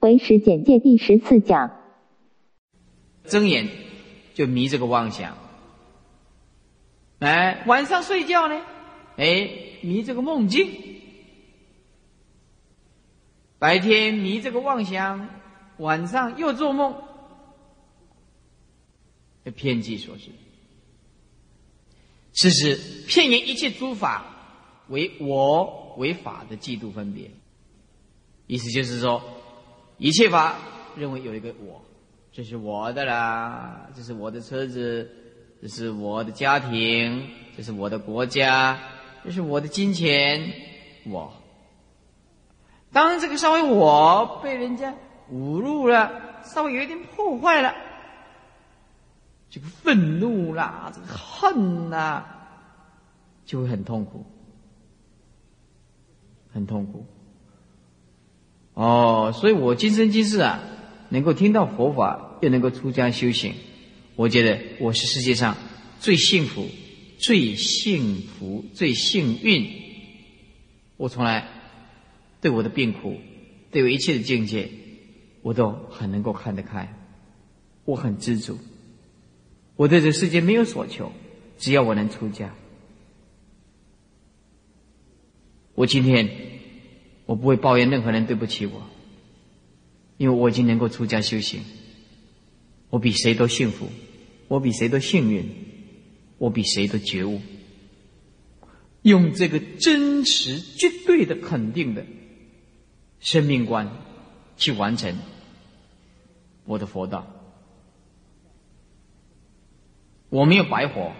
[0.00, 1.70] 唯识简介第十四讲。
[3.24, 3.68] 睁眼
[4.32, 5.36] 就迷这个妄想，
[7.18, 8.64] 哎，晚上睡觉呢，
[9.16, 9.50] 哎，
[9.82, 10.66] 迷这个梦境；
[13.58, 15.28] 白天迷这个妄想，
[15.78, 16.94] 晚上又做梦，
[19.44, 20.30] 这偏激所致。
[22.32, 22.78] 此时
[23.08, 24.24] 骗言一切诸法
[24.88, 27.30] 为我为法的嫉妒分别，
[28.46, 29.20] 意思就是说，
[29.98, 30.54] 一切法
[30.96, 31.82] 认为有一个我。
[32.30, 35.10] 这是我的啦，这是我的车子，
[35.60, 38.78] 这是我的家庭，这是我的国家，
[39.24, 40.52] 这是我的金钱，
[41.04, 41.32] 我。
[42.92, 44.94] 当这个稍微我被人家
[45.32, 47.74] 侮辱了，稍微有一点破坏了，
[49.50, 52.24] 这个愤怒啦，这个恨呐，
[53.44, 54.24] 就会很痛苦，
[56.52, 57.04] 很痛苦。
[58.78, 60.62] 哦，所以我今生今世啊。
[61.10, 63.54] 能够听到佛法，又能够出家修行，
[64.14, 65.56] 我觉得我是世界上
[66.00, 66.66] 最幸福、
[67.16, 69.72] 最幸福、最幸运。
[70.98, 71.48] 我从来
[72.42, 73.16] 对我的病苦，
[73.70, 74.68] 对我一切的境界，
[75.40, 76.94] 我都很能够看得开。
[77.86, 78.58] 我很知足，
[79.76, 81.10] 我对这世界没有所求，
[81.56, 82.54] 只要我能出家。
[85.74, 86.28] 我今天
[87.28, 88.88] 我不会抱怨任何人对不起我。
[90.16, 91.60] 因为我已经能够出家修行，
[92.88, 93.90] 我比谁都幸福，
[94.48, 95.44] 我比谁都幸运，
[96.38, 97.42] 我比谁都觉悟。
[99.02, 102.06] 用这个真实、绝对的、肯定的
[103.20, 103.90] 生命观
[104.56, 105.18] 去完成
[106.64, 107.26] 我的佛道，
[110.30, 111.12] 我没有白活，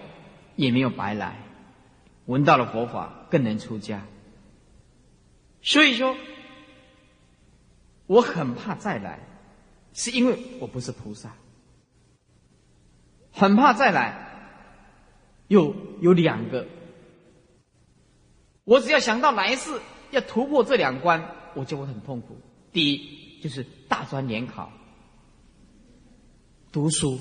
[0.55, 1.39] 也没有白来，
[2.25, 4.05] 闻到了佛法，更能出家。
[5.61, 6.15] 所以说。
[8.09, 9.19] 我很怕再来，
[9.93, 11.31] 是因为我不是菩萨。
[13.31, 14.17] 很怕再来，
[15.47, 16.65] 有有两个。
[18.63, 22.35] 我只要想到来世要突破这两关，我就会很痛苦。
[22.73, 24.71] 第一就是大专联考，
[26.71, 27.19] 读书，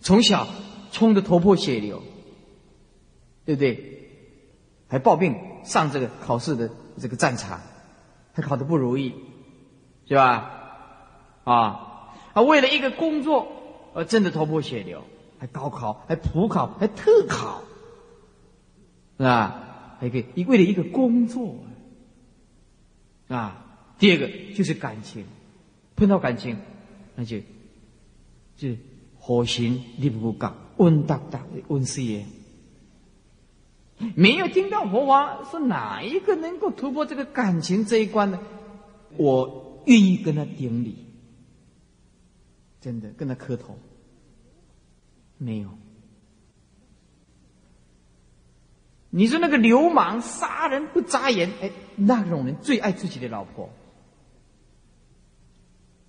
[0.00, 0.48] 从小
[0.90, 2.02] 冲得头破血流，
[3.44, 4.08] 对不对？
[4.88, 7.60] 还抱病上这个考试的这个战场，
[8.32, 9.14] 还考得不如意。
[10.08, 10.52] 是吧？
[11.42, 12.42] 啊啊！
[12.42, 13.48] 为了一个工作，
[13.92, 15.02] 而真的头破血流，
[15.40, 17.62] 还高考，还普考，还特考，
[19.16, 19.96] 是吧？
[19.98, 21.56] 还可以，为了一个工作
[23.26, 23.64] 啊。
[23.98, 25.24] 第二个就是感情，
[25.96, 26.56] 碰到感情，
[27.16, 27.38] 那就
[28.56, 28.68] 就
[29.18, 32.24] 火星立不够温哒哒的温事业。
[34.14, 38.40] 没有听到佛法，说哪一个能够突破这个感情这一关呢？
[39.16, 39.64] 我。
[39.86, 40.96] 愿意跟他顶礼，
[42.80, 43.78] 真的跟他磕头，
[45.38, 45.68] 没有。
[49.10, 53.70] 你说那个流氓杀人不眨眼，哎，那种人最爱自己的老婆。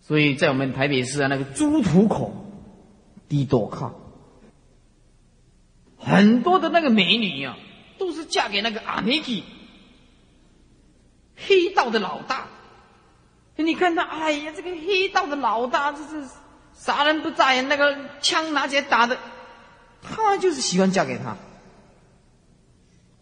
[0.02, 2.34] 所以在我们台北市啊，那个猪土口
[3.30, 3.94] 低多靠，
[6.00, 7.56] 很多的那个美女啊，
[7.98, 9.44] 都是嫁给那个阿尼基
[11.36, 12.48] 黑道的老大。
[13.60, 16.30] 你看他，哎呀，这个黑道的老大，这是
[16.74, 19.18] 杀人不眨眼，那个枪拿起来打的，
[20.04, 21.36] 他就是喜欢嫁给他。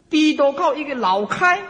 [0.10, 1.64] 低头靠一个老开，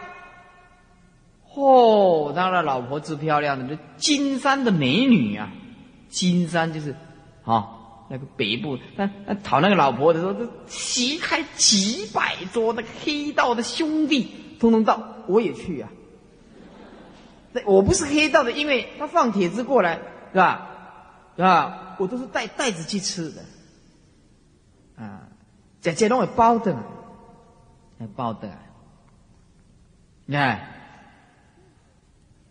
[1.54, 5.50] 哦，他的老婆最漂亮的，那金山的美女啊，
[6.08, 6.96] 金山就是
[7.44, 7.70] 啊，
[8.08, 14.30] 那个北部，他他讨那个老婆的时候，都席开几百桌的黑道的兄弟，
[14.60, 15.88] 通通到，我也去呀。
[17.64, 19.98] 我不是黑道的，因为他放帖子过来，
[20.32, 20.70] 是吧？
[21.36, 21.96] 是吧？
[21.98, 23.42] 我都是带袋子去吃的，
[24.96, 25.28] 啊，
[25.80, 26.76] 这这拢会包的，
[28.14, 28.50] 包的。
[30.26, 30.60] 你看，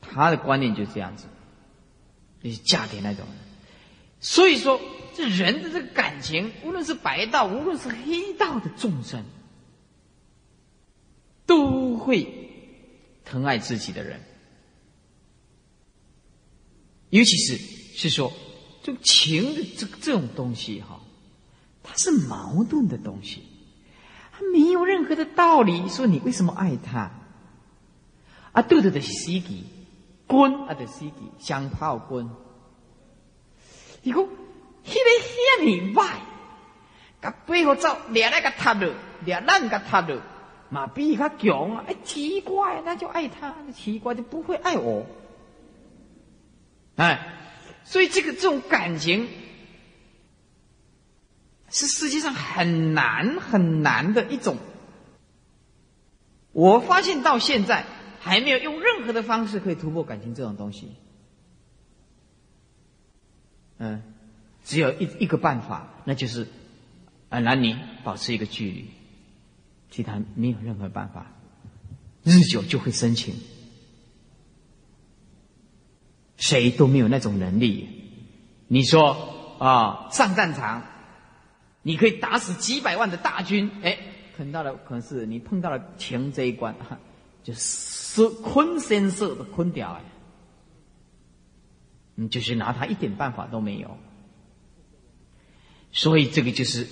[0.02, 1.26] 他的观念就这样子，
[2.42, 3.36] 就是嫁给那种人。
[4.20, 4.80] 所以说，
[5.16, 9.24] 这人的这个感情，无论是白道，无论是黑道的众生，
[11.46, 12.28] 都会
[13.24, 14.20] 疼爱自己的人。
[17.12, 17.58] 尤其是
[17.96, 18.34] 是说，
[18.84, 21.00] 这情的这这种东西哈，
[21.82, 23.44] 它是矛盾的东西，
[24.34, 25.88] 它没有任何的道理。
[25.88, 27.10] 说你为什么爱他？
[28.52, 29.64] 啊，对对的是司机，
[30.28, 32.30] 滚啊的司机，想炮滚。
[34.02, 34.28] 你讲，
[34.86, 36.08] 迄个遐尼歹，
[37.22, 38.94] 甲背后走，掠那个他了，
[39.26, 40.22] 掠咱个他了，
[40.70, 41.84] 嘛比他强啊！
[41.88, 45.06] 哎，奇怪，那就爱他，奇怪就不会爱我。
[46.98, 47.34] 哎，
[47.84, 49.28] 所以这个这种感情
[51.70, 54.58] 是世界上很难很难的一种。
[56.52, 57.86] 我发现到现在
[58.22, 60.96] 还没有用任何的方式可以突破感情这种东西。
[63.78, 64.15] 嗯，
[64.66, 66.48] 只有一一个办法，那就是
[67.30, 68.90] 啊，男女保持一个距离，
[69.92, 71.28] 其他没有任何办法，
[72.24, 73.36] 日久就会生情。
[76.38, 77.88] 谁都没有那种能力。
[78.68, 80.84] 你说啊，上战场，
[81.84, 83.98] 你可以打死几百万的大军，哎，
[84.36, 86.76] 碰到了可能是你碰到了情这一关，
[87.44, 90.02] 就是坤先生的坤掉哎，
[92.16, 93.96] 你就是拿他一点办法都没有。
[95.96, 96.86] 所以这个就是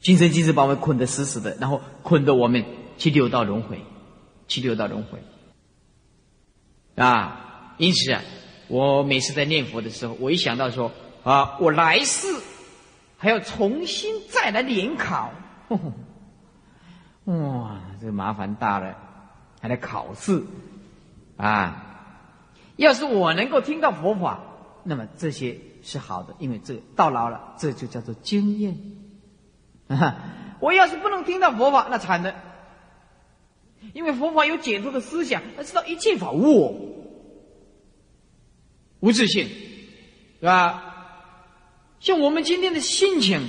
[0.00, 2.64] 精神机制把我们捆得死死的，然后捆得我们
[2.96, 3.84] 去六道轮回，
[4.48, 5.22] 去六道轮回
[6.96, 7.74] 啊。
[7.76, 8.22] 因此啊，
[8.68, 10.90] 我每次在念佛的时候，我一想到说
[11.22, 12.26] 啊，我来世
[13.18, 15.30] 还要重新再来联考，
[17.24, 18.96] 哇，这个麻烦大了，
[19.60, 20.42] 还得考试
[21.36, 21.88] 啊！
[22.76, 24.40] 要是我能够听到佛法，
[24.82, 28.78] 那么这些是好的，因为这到老了，这就叫做经验。
[30.60, 32.34] 我要是不能听到佛法，那惨了，
[33.92, 36.74] 因为佛法有解脱的思想，他知道一切法无我。
[39.00, 39.48] 无自信，
[40.40, 40.88] 是吧？
[41.98, 43.48] 像我们今天的心情，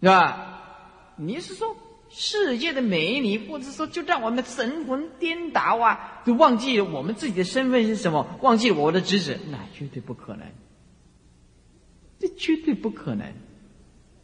[0.00, 1.14] 是吧？
[1.16, 1.76] 你是说
[2.10, 10.46] 世界的美女，或者说就让我们神魂颠倒啊，就忘记了我们自己的身份是什么，忘记了我的职责，那绝对不可能，
[12.18, 13.32] 这绝对不可能。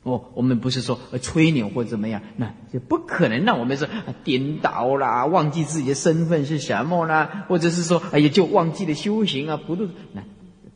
[0.02, 3.88] 我我们不是说吹牛或怎么样，那就不可能让我们是
[4.22, 10.22] 颠倒啦，忘记自己的身份是什么啦，或者是说哎呀就忘记了修行啊，不都那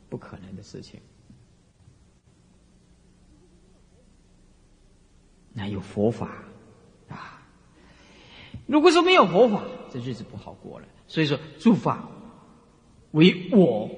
[0.08, 1.00] 不可能的事情。
[5.52, 6.44] 那有佛法，
[8.70, 10.86] 如果说没有佛法，这日子不好过了。
[11.08, 12.08] 所以说诸法
[13.10, 13.90] 为我，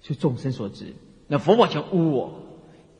[0.00, 0.94] 是众生所知，
[1.26, 2.46] 那佛法叫无我。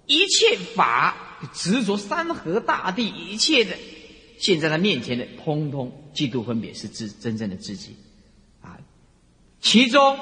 [0.04, 3.78] 一切法执着山河大地，一切的
[4.38, 7.96] 现在他面前的，通通嫉妒分别是自真正的自己
[8.60, 8.78] 啊。
[9.60, 10.18] 其中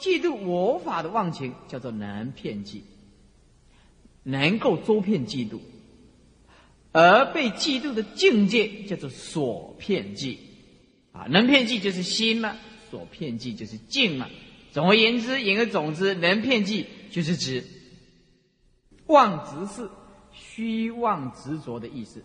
[0.00, 2.80] 嫉妒我法的妄情叫做能骗嫉，
[4.22, 5.58] 能够周骗嫉妒，
[6.94, 10.38] 而被嫉妒的境界叫做所骗嫉
[11.12, 11.26] 啊。
[11.28, 12.56] 能骗嫉就是心嘛，
[12.88, 14.30] 所骗嫉就是境嘛。
[14.70, 17.64] 总而言之，言而总之，能骗嫉就是指。
[19.06, 19.90] 妄执是
[20.32, 22.24] 虚妄执着的意思，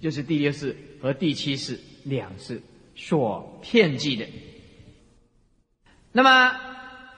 [0.00, 2.62] 就是第六世和第七世两世
[2.94, 4.26] 所骗记的。
[6.12, 6.58] 那么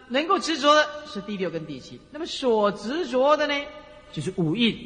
[0.08, 3.54] 能够执着的是第六跟第七，那么所执着的呢，
[4.12, 4.76] 就是五蕴、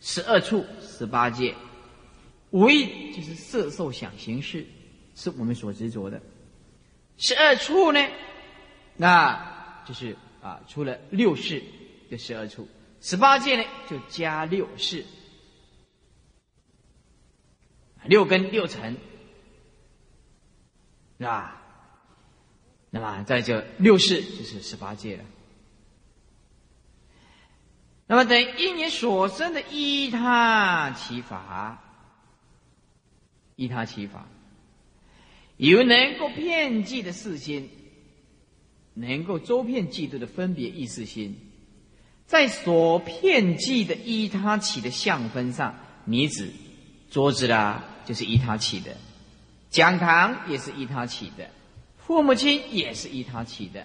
[0.00, 1.54] 十二处、十八界。
[2.50, 4.66] 五蕴就是色、受、想、行、识，
[5.14, 6.20] 是我们所执着的。
[7.16, 8.00] 十二处呢，
[8.96, 11.62] 那就是啊，除了六世。
[12.08, 12.68] 的十二处，
[13.00, 15.04] 十八界呢就加六世，
[18.04, 18.96] 六根六尘，
[21.18, 21.60] 是吧？
[22.90, 25.24] 那么在这六世就是十八界了。
[28.06, 31.82] 那么等一年所生的依他其法，
[33.56, 34.26] 依他其法，
[35.56, 37.68] 有能够骗计的四心，
[38.94, 41.36] 能够周遍嫉妒的分别意识心。
[42.26, 46.52] 在所骗记的依他起的相分上，女子、
[47.10, 48.92] 桌子啦，就是依他起的；
[49.70, 51.46] 讲堂也是依他起的；
[51.98, 53.82] 父母亲也是依他起的；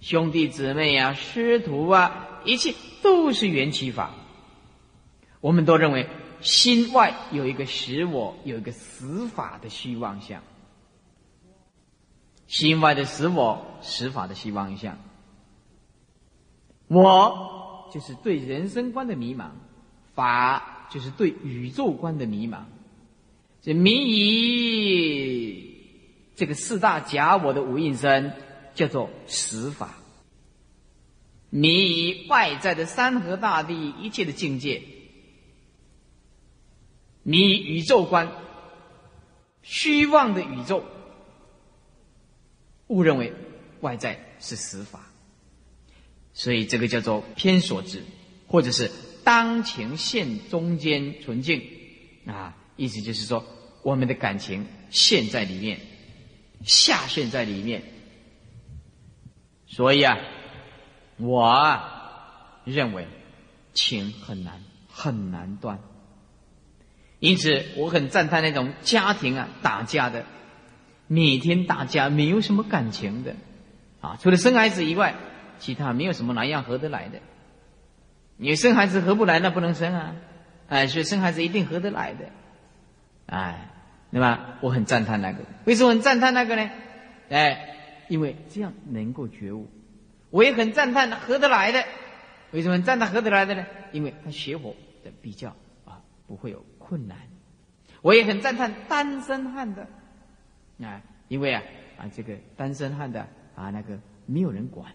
[0.00, 4.14] 兄弟姊妹啊、师徒啊，一切都是缘起法。
[5.40, 6.08] 我们都认为
[6.40, 10.42] 心外有一个实我，有一个实法的虚妄相。
[12.46, 14.98] 心外的实我，实法的虚妄相。
[16.88, 19.50] 我就是对人生观的迷茫，
[20.14, 22.60] 法就是对宇宙观的迷茫。
[23.60, 25.74] 这迷于
[26.36, 28.32] 这个四大假我的无应身，
[28.74, 29.88] 叫做实法；
[31.50, 31.68] 你
[32.08, 34.82] 以外在的山河大地一切的境界，
[37.22, 38.30] 迷于宇宙观，
[39.62, 40.84] 虚妄的宇宙，
[42.88, 43.32] 误认为
[43.80, 45.10] 外在是实法。
[46.32, 48.02] 所以这个叫做偏所知，
[48.46, 48.90] 或者是
[49.24, 51.62] 当情现中间纯净
[52.26, 53.44] 啊，意思就是说，
[53.82, 55.80] 我们的感情陷在里面，
[56.62, 57.82] 下陷在里面，
[59.66, 60.18] 所以啊，
[61.16, 61.80] 我
[62.64, 63.06] 认为
[63.72, 65.78] 情很难很难断。
[67.18, 70.26] 因此，我很赞叹那种家庭啊打架的，
[71.06, 73.34] 每天打架没有什么感情的，
[74.02, 75.14] 啊，除了生孩子以外，
[75.58, 77.20] 其他没有什么哪样合得来的。
[78.36, 80.14] 你生孩子合不来，那不能生啊，
[80.68, 82.26] 哎，所以生孩子一定合得来的，
[83.24, 83.70] 哎，
[84.10, 86.70] 那么我很赞叹那个，为什么很赞叹那个呢？
[87.30, 87.76] 哎，
[88.08, 89.70] 因为这样能够觉悟。
[90.36, 91.82] 我也很赞叹合得来的，
[92.50, 93.64] 为什么赞叹合得来的呢？
[93.92, 95.48] 因为他学佛的比较
[95.86, 96.62] 啊不会有。
[96.78, 97.16] 困难，
[98.02, 99.88] 我也很赞叹单身汉的
[100.80, 101.62] 啊，因为啊
[101.98, 103.26] 啊这个单身汉的
[103.56, 104.92] 啊那个没有人管，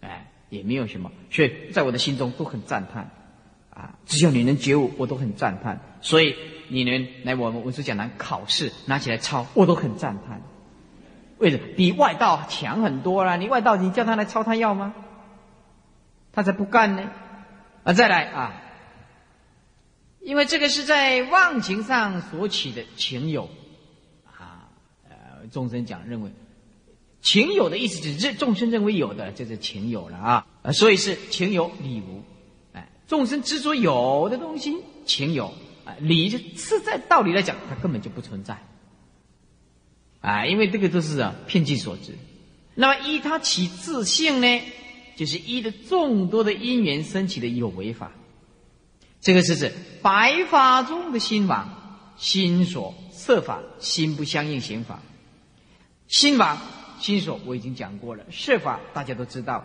[0.00, 3.10] 哎也没有什么，所以在我的心中都很赞叹
[3.70, 5.78] 啊，只要你能觉悟，我都很赞叹。
[6.00, 6.34] 所以
[6.68, 10.40] 你能来我们文殊讲堂考试拿起来抄，我都很赞叹。
[11.42, 11.64] 为什么？
[11.76, 13.36] 比外道强很多了。
[13.36, 14.94] 你外道你叫他来抄，他要吗？
[16.32, 17.10] 他才不干呢。
[17.82, 18.62] 啊，再来啊。
[20.20, 23.50] 因为这个是在忘情上所起的情有，
[24.24, 24.70] 啊，
[25.08, 26.30] 呃，众生讲认为，
[27.20, 32.22] 情有的意思就是众生认为有的，就是情有了啊，呃，所以是情有理无，
[32.72, 35.46] 哎，众生之所有的东西情有，
[35.84, 38.56] 啊，理是在道理来讲，它根本就不存在，
[40.22, 42.16] 啊，因为这个都是啊偏见所致。
[42.74, 44.62] 那么依他起自性呢，
[45.14, 48.10] 就是依的众多的因缘升起的有为法。
[49.20, 55.02] 这个是指白法中的心王，心所色法，心不相应行法。
[56.08, 56.58] 心王
[56.98, 59.64] 心所我已经讲过了，色法大家都知道，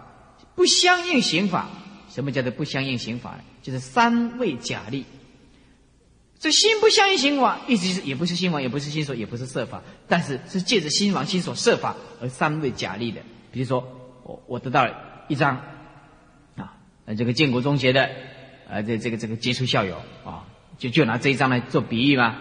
[0.55, 1.69] 不相应行法。
[2.09, 3.43] 什么叫做不相应行法呢？
[3.61, 5.05] 就是三位假力。
[6.39, 13.22] 这心不相应行法，意思是也不是心王，也不是心所，也不是色法，但是是借着心王、心所、色法而三位假力的。
[13.51, 13.84] 比如说，
[14.24, 14.96] 我我得到了
[15.27, 15.62] 一张
[16.56, 16.77] 啊，
[17.17, 18.10] 这个建国中学的。
[18.70, 20.46] 啊，这这个这个杰出校友啊，
[20.77, 22.36] 就就拿这一张来做比喻嘛。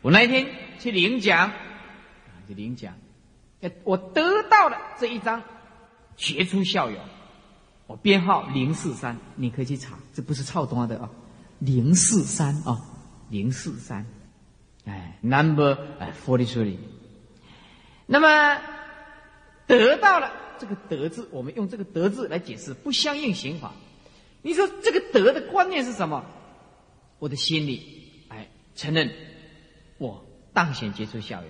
[0.00, 0.46] 我那一天
[0.78, 1.50] 去领奖，
[2.46, 2.94] 去领奖，
[3.82, 5.42] 我得到了这一张
[6.16, 6.98] 杰出校友，
[7.88, 11.10] 我编号零四三，你可以去查，这不是操多的啊，
[11.58, 12.80] 零四三啊，
[13.34, 14.06] 零四三，
[14.84, 16.76] 哎，number 哎，forty three。
[18.06, 18.60] 那么
[19.66, 23.72] 得到了这个德字，我们用这个德字来解释不相应刑法。
[24.40, 26.24] 你说这个德的观念是什么？
[27.18, 29.10] 我的心里，哎，承认
[29.98, 31.48] 我当选杰出校友。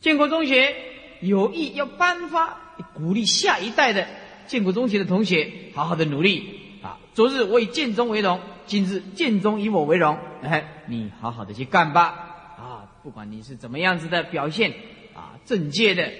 [0.00, 0.76] 建国中学
[1.20, 4.06] 有意要颁发鼓励下一代的
[4.46, 7.00] 建国中学的同学好好的努力啊！
[7.12, 10.18] 昨日我以建中为荣，今日建中以我为荣。
[10.42, 12.54] 哎，你好好的去干吧！
[12.58, 14.72] 啊，不管你是怎么样子的表现
[15.14, 16.10] 啊，政界的、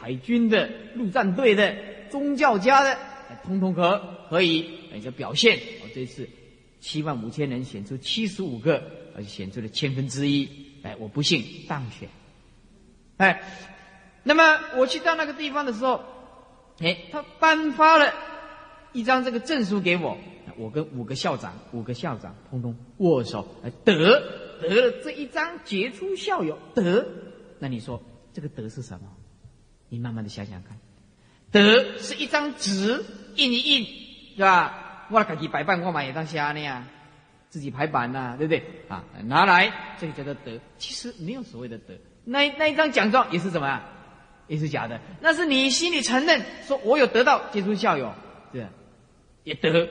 [0.00, 1.76] 海军的、陆战队的、
[2.10, 2.96] 宗教家的。
[3.44, 5.58] 通通可可以一个表现。
[5.82, 6.28] 我这次
[6.80, 8.82] 七万五千人选出七十五个，
[9.16, 10.48] 而且选出了千分之一。
[10.82, 12.08] 哎，我不幸当选。
[13.18, 13.40] 哎，
[14.22, 16.02] 那么我去到那个地方的时候，
[16.80, 18.12] 哎，他颁发了
[18.92, 20.18] 一张这个证书给我。
[20.60, 23.48] 我跟五个校长，五个校长通通握手，
[23.84, 23.94] 得
[24.60, 27.06] 得了这一张杰出校友得。
[27.58, 28.02] 那你说
[28.34, 29.08] 这个得是什么？
[29.88, 30.78] 你慢慢的想想看。
[31.50, 33.02] 得是一张纸。
[33.36, 33.86] 印一印，
[34.36, 35.06] 是吧？
[35.08, 36.84] 我自己摆办，我嘛一张瞎呢呀，
[37.48, 38.62] 自己排版呐，对不对？
[38.88, 40.60] 啊，拿来，这个叫做得。
[40.78, 43.88] 其实没有所谓的得，那那一张奖状也是什么啊？
[44.48, 45.00] 也是假的。
[45.20, 48.12] 那是你心里承认，说我有得到杰出校友，
[48.52, 48.66] 对，
[49.44, 49.88] 也得。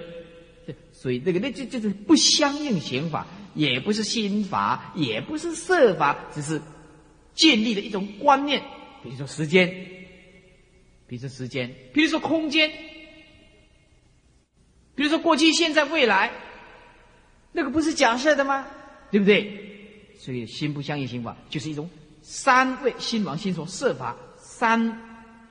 [1.01, 3.25] 所以这个那就就是不相应刑法，
[3.55, 6.61] 也不是心法，也不是色法，只是
[7.33, 8.61] 建立的一种观念。
[9.01, 9.69] 比如说时间，
[11.07, 12.69] 比如说时间，比如说空间。
[14.93, 16.33] 比如说过去、现在、未来，
[17.53, 18.67] 那个不是假设的吗？
[19.09, 20.13] 对不对？
[20.19, 21.89] 所以心不相应刑法就是一种
[22.21, 24.99] 三位心王心所设法三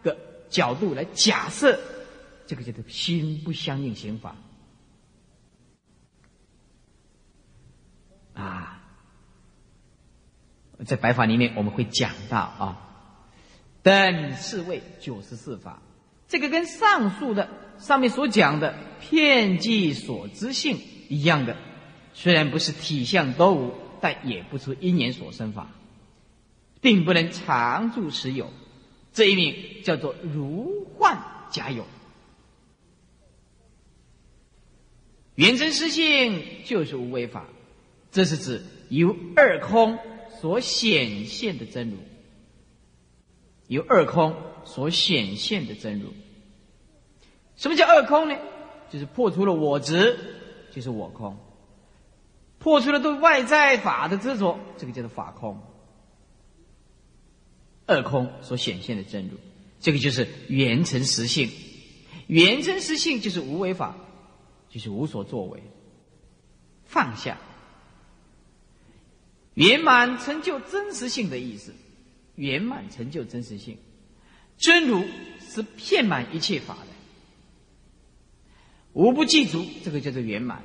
[0.03, 0.15] 个
[0.51, 1.81] 角度来假设，
[2.47, 4.37] 这个叫做心不相应刑法
[8.43, 8.83] 啊。
[10.87, 12.79] 在白法里面我们会讲到啊，
[13.83, 15.83] 等四位九十四法，
[16.29, 17.49] 这个跟上述的。
[17.79, 21.57] 上面所讲的片计所知性一样的，
[22.13, 25.69] 虽然不是体相都无，但也不出因缘所生法，
[26.81, 28.51] 并不能常住持有。
[29.13, 29.55] 这一名
[29.85, 31.87] 叫做如幻假有。
[35.37, 37.45] 原真实性就是无为法，
[38.19, 39.97] 这是指由二空
[40.41, 41.99] 所显现的真如，
[43.69, 44.35] 由二空
[44.65, 46.13] 所显现的真如。
[47.55, 48.37] 什么叫二空呢？
[48.91, 50.19] 就是破除了我执，
[50.73, 51.37] 就是我空；
[52.59, 55.63] 破除了对外在法的执着，这个叫做法空。
[57.87, 59.37] 二空所显现的真如，
[59.79, 61.49] 这个就是圆成实性。
[62.27, 63.97] 圆成实性就是无为法，
[64.69, 65.63] 就是无所作为，
[66.85, 67.39] 放下，
[69.59, 71.75] 圆满成就真实性的意思。
[72.37, 73.77] 圆满成就真实性，
[74.57, 75.03] 真如
[75.41, 76.87] 是遍满一切法的，
[78.93, 80.63] 无不具足，这个叫做圆满。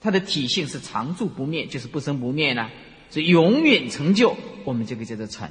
[0.00, 2.68] 它的体性是常住不灭，就是不生不灭呢，
[3.12, 4.36] 是永远成就。
[4.64, 5.48] 我们这个叫做成。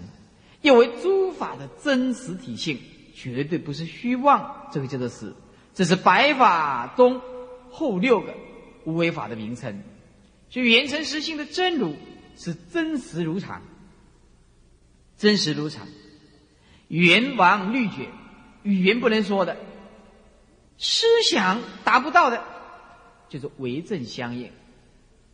[0.62, 2.77] 又为诸法的真实体性，
[3.15, 5.33] 绝对不是虚妄，这个叫做实。
[5.74, 7.21] 这是白法中
[7.69, 8.36] 后六个
[8.83, 9.81] 无为法的名称。
[10.50, 11.95] 所以圆成实性的真如
[12.38, 13.62] 是真实如常，
[15.17, 15.88] 真实如常，
[16.88, 18.08] 圆王律绝，
[18.63, 19.58] 语言不能说的，
[20.77, 22.44] 思想达不到的，
[23.27, 24.51] 就是为正相应。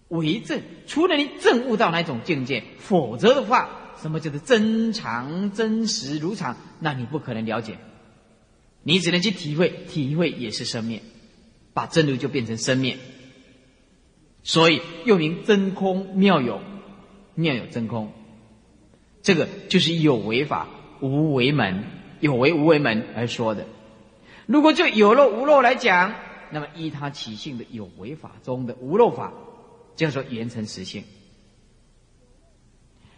[0.07, 3.79] 为正，除了你证悟到那种境界，否则的话。
[4.01, 6.57] 什么叫做真常真实如常？
[6.81, 7.77] 那你不可能了解，
[8.81, 11.01] 你只能去体会，体会也是生灭，
[11.73, 12.97] 把真如就变成生灭，
[14.43, 16.59] 所以又名真空妙有，
[17.35, 18.11] 妙有真空，
[19.21, 20.67] 这个就是有为法
[21.01, 21.83] 无为门，
[22.19, 23.65] 有为无为门而说的。
[24.45, 26.13] 如果就有漏无漏来讲，
[26.51, 29.33] 那么依他起性的有为法中的无漏法，
[29.95, 31.03] 叫做圆成实性。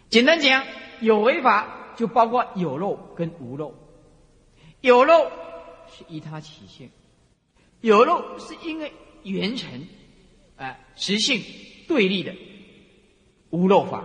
[0.08, 0.64] 简单讲，
[1.00, 3.74] 有为法就包括有漏跟无漏。
[4.80, 5.30] 有漏
[5.90, 6.90] 是依他起性，
[7.80, 8.92] 有漏是因为
[9.24, 9.86] 缘成，
[10.56, 11.42] 啊，实性
[11.88, 12.34] 对立的
[13.50, 14.04] 无漏法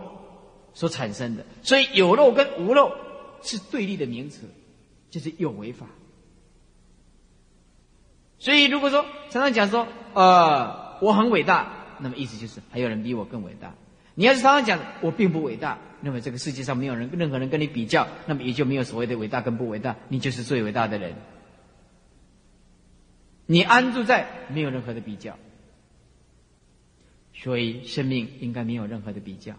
[0.74, 1.46] 所产生的。
[1.64, 2.92] 所以有漏跟无漏
[3.42, 4.50] 是对立的名词，
[5.10, 5.86] 就是有为法。
[8.40, 13.76] 所以如果说常常讲说，呃，我很伟大，那么意思就是还有人比我更伟大。
[14.16, 15.78] 你要是常常讲我并不伟大。
[16.04, 21.14] 那么这个世界上没有人任何人跟你比较，那么也就没有所谓的伟大跟不伟大，你就是最伟大的人。
[23.46, 25.38] 你安住在没有任何的比较，
[27.42, 29.56] 所以生命应该没有任何的比较。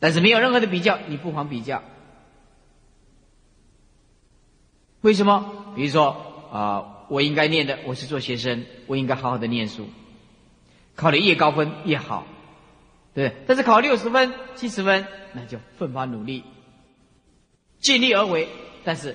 [0.00, 1.82] 但是没有任何的比较，你不妨比较。
[5.02, 5.74] 为什么？
[5.76, 9.88] 比如说啊，我应该念的，我是做学生，我应该好好的念书，
[10.96, 12.26] 考的越高分越好。
[13.14, 16.42] 对，但是考六十分、七十分，那就奋发努力，
[17.78, 18.48] 尽力而为。
[18.84, 19.14] 但是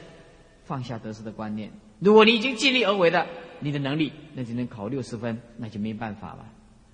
[0.64, 1.72] 放下得失的观念。
[2.00, 3.26] 如果你已经尽力而为的，
[3.60, 6.46] 你的能力那只能考六十分，那就没办法了。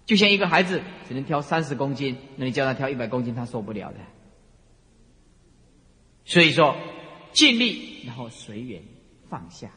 [0.05, 3.99] 就像一个孩子只能挑三十公斤，那你叫他挑一百公斤，他受不了的。
[6.25, 6.75] 所以说，
[7.31, 8.81] 尽力然后随缘
[9.29, 9.71] 放下。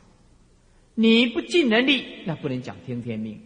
[0.95, 3.41] 你不尽能力，那不能讲听天命。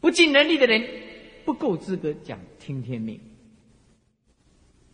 [0.00, 1.02] 不尽能力的人。
[1.44, 3.20] 不够资格讲听天命，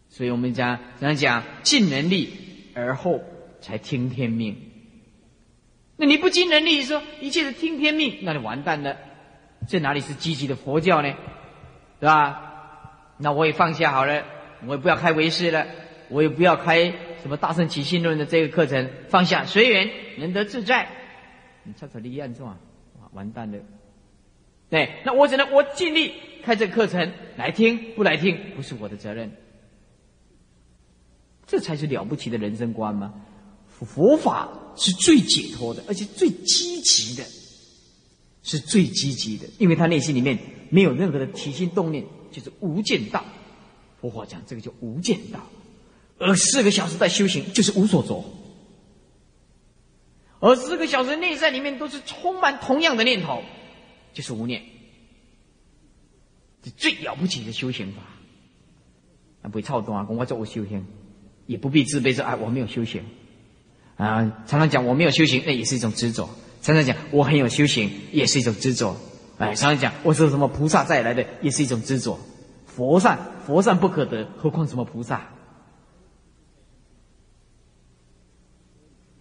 [0.09, 2.29] 所以我们讲怎样讲尽能力
[2.75, 3.23] 而后
[3.61, 4.57] 才听天命。
[5.96, 8.99] 那你不尽能力，说一切是听天命，那你完蛋了。
[9.68, 11.14] 这哪里是积极的佛教呢？
[11.99, 13.16] 对吧？
[13.18, 14.25] 那我也放下好了，
[14.66, 15.66] 我也不要开唯识了，
[16.09, 16.92] 我也不要开
[17.23, 20.88] 什么大圣起信论的这个课程，放下随缘，能得自在。
[21.64, 22.59] 你查查立案状，
[23.01, 23.59] 哇，完蛋了。
[24.68, 26.14] 对，那我只能我尽力。
[26.42, 29.31] 开这个课程来听不来听不是我的责任，
[31.46, 33.12] 这才是了不起的人生观吗？
[33.68, 37.23] 佛法是最解脱的，而且最积极的，
[38.42, 40.38] 是最积极的，因为他内心里面
[40.70, 43.24] 没有任何的起心动念，就是无间道。
[44.00, 45.40] 佛法讲这个叫无间道，
[46.18, 48.24] 而四个小时在修行就是无所着，
[50.40, 53.42] 而四个小时内在里面都是充满同样的念头，
[54.14, 54.62] 就是无念。
[56.62, 58.03] 是最了不起的修行法，
[59.40, 60.05] 啊，不会操动啊！
[60.05, 60.85] 跟我做我修行，
[61.46, 63.03] 也不必自卑说啊，我没有修行
[63.96, 64.44] 啊。
[64.46, 66.29] 常常讲我没有修行，那也是一种执着；
[66.62, 68.96] 常常讲我很有修行，也是一种执着。
[69.38, 72.18] 哎，常常讲我是什么菩萨再来的，也是一种执着。
[72.66, 75.29] 佛善佛善不可得，何况什么菩萨？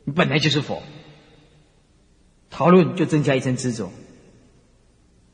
[0.03, 0.81] 你本来就是佛，
[2.49, 3.91] 讨论就增加一层执着。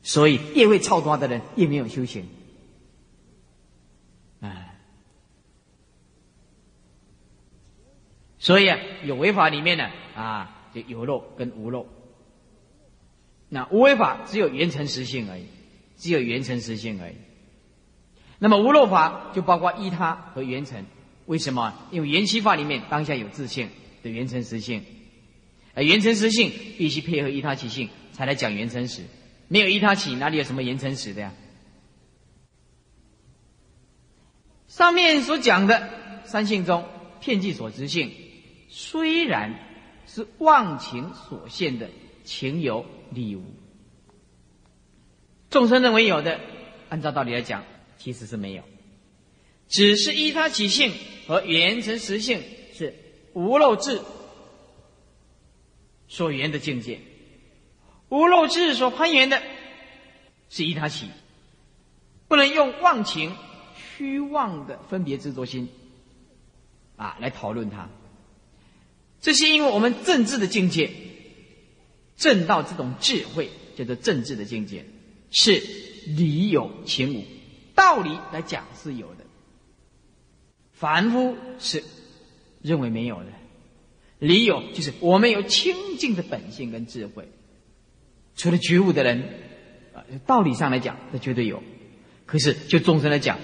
[0.02, 2.28] 所以越会操多的人越没有修行，
[4.38, 4.78] 哎，
[8.38, 11.88] 所以啊，有为法里面呢啊，就有漏跟无漏。
[13.48, 15.44] 那无为法只有缘成实性而已，
[15.96, 17.14] 只有缘成实性而已。
[18.38, 20.84] 那么无漏法就包括依他和缘成。
[21.26, 21.74] 为什么？
[21.90, 23.68] 因为缘起法里面当下有自性，
[24.02, 24.84] 的缘成实性。
[25.74, 29.02] 而缘成实性必须配合依他起性，才来讲缘成实。
[29.48, 31.34] 没有依他起，哪里有什么缘成实的呀？
[34.68, 35.88] 上面所讲的
[36.24, 36.84] 三性中，
[37.20, 38.12] 片剂所知性，
[38.68, 39.54] 虽然
[40.06, 41.88] 是妄情所现的
[42.24, 43.42] 情由理无，
[45.50, 46.40] 众生认为有的，
[46.88, 47.64] 按照道理来讲，
[47.98, 48.62] 其实是没有，
[49.68, 50.92] 只是依他起性
[51.26, 52.42] 和缘成实性
[52.72, 52.94] 是
[53.32, 54.00] 无漏智
[56.08, 57.00] 所缘的境界，
[58.08, 59.42] 无漏智所攀缘的
[60.48, 61.08] 是依他起，
[62.28, 63.34] 不能用妄情。
[63.98, 65.70] 虚妄的分别执着心，
[66.96, 67.88] 啊，来讨论它。
[69.22, 70.90] 这是因为我们政治的境界，
[72.16, 74.84] 正到这种智慧，叫做政治的境界，
[75.30, 75.62] 是
[76.06, 77.24] 理有情无，
[77.74, 79.24] 道理来讲是有的，
[80.72, 81.84] 凡夫是
[82.62, 83.26] 认为没有的。
[84.18, 87.28] 理有就是我们有清净的本性跟智慧，
[88.34, 89.22] 除了觉悟的人，
[89.92, 91.62] 啊，道理上来讲，那绝对有。
[92.24, 93.38] 可是就众生来讲，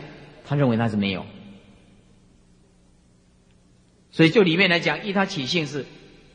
[0.46, 1.26] 他认为那是没有，
[4.11, 5.85] 所以就里面来讲，依他起性是，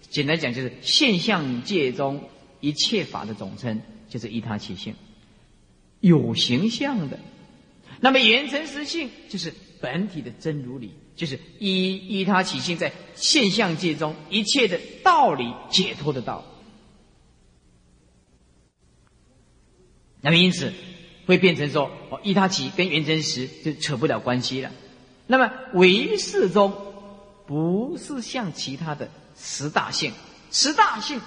[0.10, 4.96] 简单讲就是现象界中一切法的总称，就是依他起性，
[6.00, 7.20] 有形象的。
[8.00, 16.46] 那么缘成实性就是本体的真如理，就是依依他起性在现象界中一切的道理解脱的道。
[20.22, 20.74] 那么因此。
[21.28, 24.72] 会变成说哦，依他起跟缘真实就扯不了关系了。
[25.26, 26.72] 那么唯识中
[27.46, 30.12] 不是像其他的十大性，
[30.52, 31.22] 十大性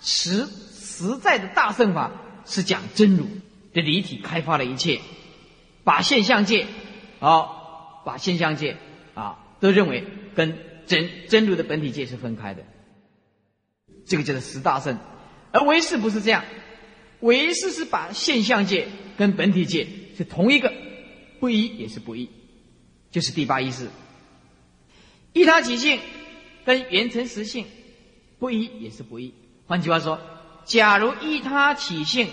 [0.00, 2.12] 实实在的大圣法
[2.44, 3.26] 是讲真如
[3.72, 5.00] 的离体开发了一切，
[5.82, 6.66] 把现象界
[7.20, 7.48] 啊，
[8.04, 8.76] 把现象界
[9.14, 12.64] 啊都认为跟真真如的本体界是分开的，
[14.06, 14.98] 这个叫做十大圣，
[15.52, 16.44] 而唯识不是这样。
[17.20, 20.70] 唯识是把现象界跟本体界是同一个，
[21.40, 22.28] 不一也是不一，
[23.10, 23.88] 就是第八意识。
[25.32, 26.00] 依他起性
[26.64, 27.66] 跟原成实性
[28.38, 29.34] 不一也是不一。
[29.66, 30.20] 换句话说，
[30.64, 32.28] 假如依他起性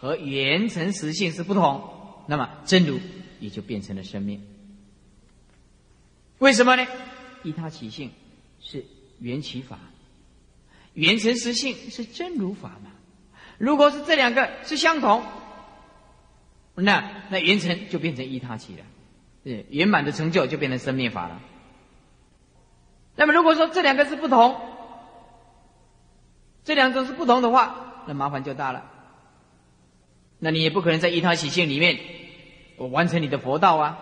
[0.00, 3.00] 和原成实性是不同，那么真如
[3.40, 4.46] 也就变成了生命。
[6.38, 6.86] 为什么呢？
[7.42, 8.10] 依他起性
[8.60, 8.84] 是
[9.18, 9.78] 缘起法，
[10.94, 12.90] 缘成实性是真如法嘛。
[13.58, 15.24] 如果是这两个是相同，
[16.74, 18.84] 那那圆成就变成一他起了，
[19.42, 21.40] 对，圆满的成就就变成生灭法了。
[23.18, 24.54] 那么如果说这两个是不同，
[26.62, 28.84] 这两种是不同的话，那麻烦就大了。
[30.38, 31.98] 那你也不可能在一他起性里面，
[32.76, 33.98] 我完成你的佛道啊。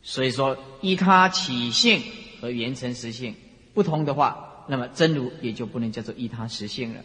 [0.00, 2.00] 所以说，依他起性
[2.40, 3.34] 和圆成实性
[3.74, 7.00] 不同的话，那么真如也就不能叫做依他实性了。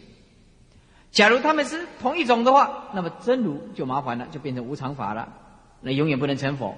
[1.10, 5.32] 假如他们是同一种的话，那么真如就麻烦了，就变成无常法了，
[5.80, 6.76] 那永远不能成佛，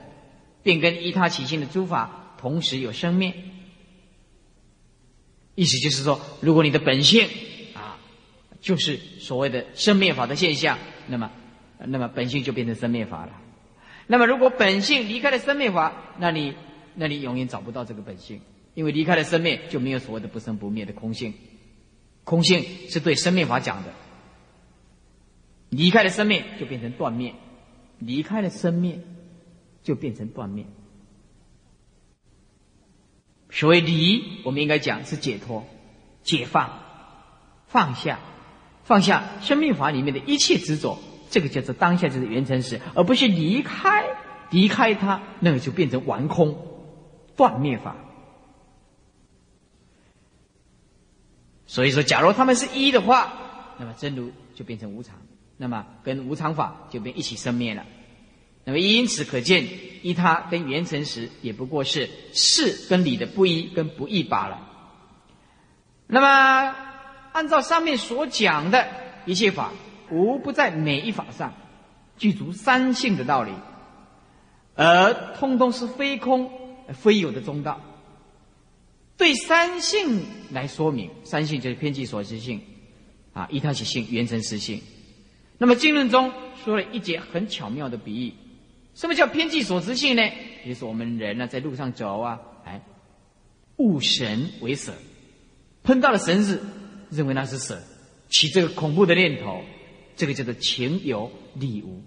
[0.63, 3.35] 便跟依他起性的诸法同时有生灭。
[5.59, 7.27] 意思就是说，如果你的本性
[7.75, 7.99] 啊，
[8.61, 11.33] 就是所谓的生灭法的现象，那么，
[11.79, 13.33] 那么本性就变成生灭法了。
[14.07, 16.55] 那么如果本性离开了生灭法，那你，
[16.95, 18.41] 那你永远找不到这个本性，
[18.75, 21.35] 因为离开了生灭，就没有所谓的不生不灭的空性。
[22.23, 23.93] 空性是对生灭法讲的。
[25.71, 27.33] 离开了生灭，就变成断灭；
[27.99, 29.01] 离开了生灭，
[29.83, 30.65] 就变成断灭。
[33.59, 35.67] 所谓离，我们应该讲是解脱、
[36.23, 36.79] 解放、
[37.67, 38.21] 放下、
[38.85, 40.97] 放下生命法里面的一切执着，
[41.29, 44.05] 这个叫做当下就是圆成时，而不是离开，
[44.51, 46.57] 离开它，那个就变成完空、
[47.35, 47.97] 断灭法。
[51.67, 53.33] 所以说，假如他们是一的话，
[53.77, 55.17] 那么真如就变成无常。
[55.57, 57.85] 那么跟无常法就变一起生灭了，
[58.69, 59.67] 那么因此可见，
[60.03, 64.69] 依他跟缘成时也不过是事跟理的不一跟不异罢了。
[66.07, 66.77] 那么
[67.33, 68.87] 按照上面所讲的
[69.25, 69.73] 一切法，
[70.11, 71.55] 无不在每一法上
[72.19, 73.53] 具足三性的道理，
[74.75, 76.53] 而通通是非空
[76.93, 77.81] 非有的中道。
[79.17, 82.61] 对三性来说明，三性就是偏激所知性，
[83.33, 84.83] 啊，依他起性、缘成实性。
[85.57, 86.31] 那么经论中
[86.63, 88.35] 说了一节很巧妙的比喻，
[88.99, 90.23] 什么叫偏计所执性呢？
[90.67, 92.83] 就是我们人呢在路上走啊，哎，
[93.77, 94.93] 误神为蛇，
[95.85, 96.61] 碰到了绳子，
[97.09, 97.81] 认为那是蛇，
[98.29, 99.63] 起这个恐怖的念头，
[100.17, 102.03] 这个叫做情有理无。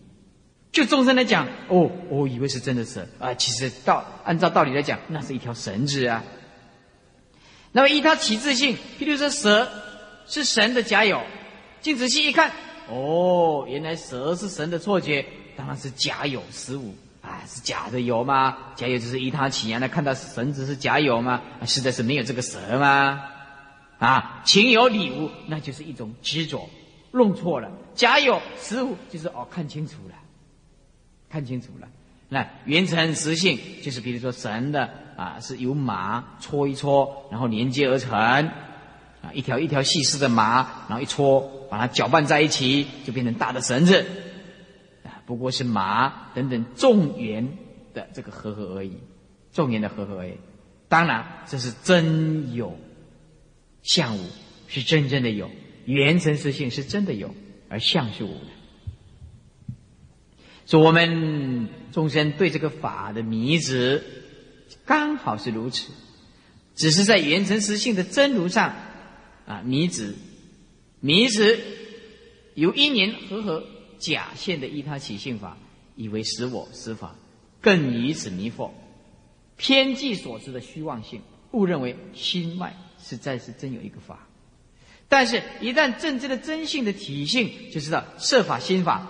[0.73, 6.25] 就众生来讲，哦，我以为是真的蛇啊，其实道按照道理来讲，那是一条绳子啊。
[7.71, 9.65] 那么依他起自性，譬如说蛇
[10.27, 11.21] 是神的假有，
[11.80, 12.51] 镜仔细一看，
[12.89, 15.25] 哦，原来蛇是神的错觉，
[15.62, 18.58] 当然是假有实无，啊，是假的有吗？
[18.76, 21.39] 假有就是依他起啊，那看到绳子是假有吗？
[21.67, 23.21] 实在是没有这个蛇吗？
[24.00, 26.67] 啊，情有理无，那就是一种执着，
[27.12, 27.69] 弄错了。
[27.93, 30.15] 假有实无，就是哦，看清楚了，
[31.30, 31.88] 看清楚了。
[32.28, 44.04] 那原成实性，就是比如说神的啊，是由麻搓一搓，然后连接而成，啊，一条一条细丝的麻，然后一搓，把它搅拌在一起，就变成大的绳子，
[45.25, 47.57] 不过是麻等等众缘
[47.93, 48.97] 的这个合合而已，
[49.51, 50.34] 众缘的合合而已。
[50.88, 52.77] 当然，这是真有，
[53.81, 54.21] 相无
[54.67, 55.49] 是真正的有，
[55.86, 57.34] 原成实性是真的有，
[57.69, 58.47] 而相是无的。
[60.65, 64.03] 说我们众生对这个法的迷执，
[64.86, 65.91] 刚好是如此，
[66.75, 68.73] 只是在原成实性的真如上，
[69.45, 70.15] 啊迷执，
[70.99, 71.60] 迷执
[72.53, 73.63] 由因缘和合
[74.02, 75.58] 假现的依他起性法，
[75.96, 77.16] 以为实我实法，
[77.62, 78.72] 更以此迷惑，
[79.56, 84.28] 偏计所知的虚妄性，误认为心外实在是真有一个法，
[85.08, 89.08] 但是，一旦正知的真性的体性，就知道设法心法。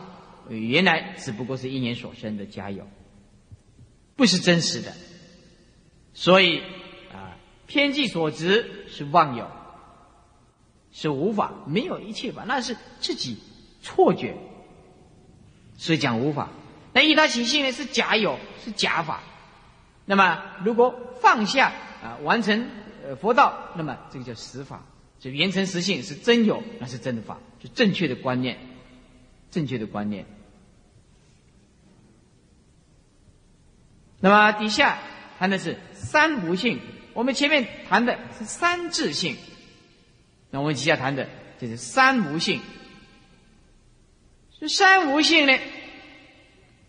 [0.50, 2.86] 原来只不过是一年所生的家有，
[4.18, 4.94] 不是真实的，
[6.14, 6.60] 所以
[7.14, 9.50] 啊，偏计所执是妄有，
[10.92, 13.38] 是无法，没有一切法，那是自己
[13.82, 14.36] 错觉，
[15.82, 16.48] 所以讲无法。
[16.94, 19.24] 那一他起性呢是假有，是假法。
[20.06, 22.70] 那么如果放下啊，完成
[23.04, 24.86] 呃佛道，那么这个叫实法，
[25.20, 28.60] 就圆成实性是真有，那是真的法，就正确的观念，
[29.50, 30.24] 正确的观念。
[34.20, 35.00] 那么底下
[35.40, 36.80] 谈的是三无性，
[37.16, 39.36] 我们前面谈的是三智性，
[40.52, 41.28] 那我们底下谈的
[41.60, 42.62] 就是三无性。
[44.62, 45.58] 这三无性呢，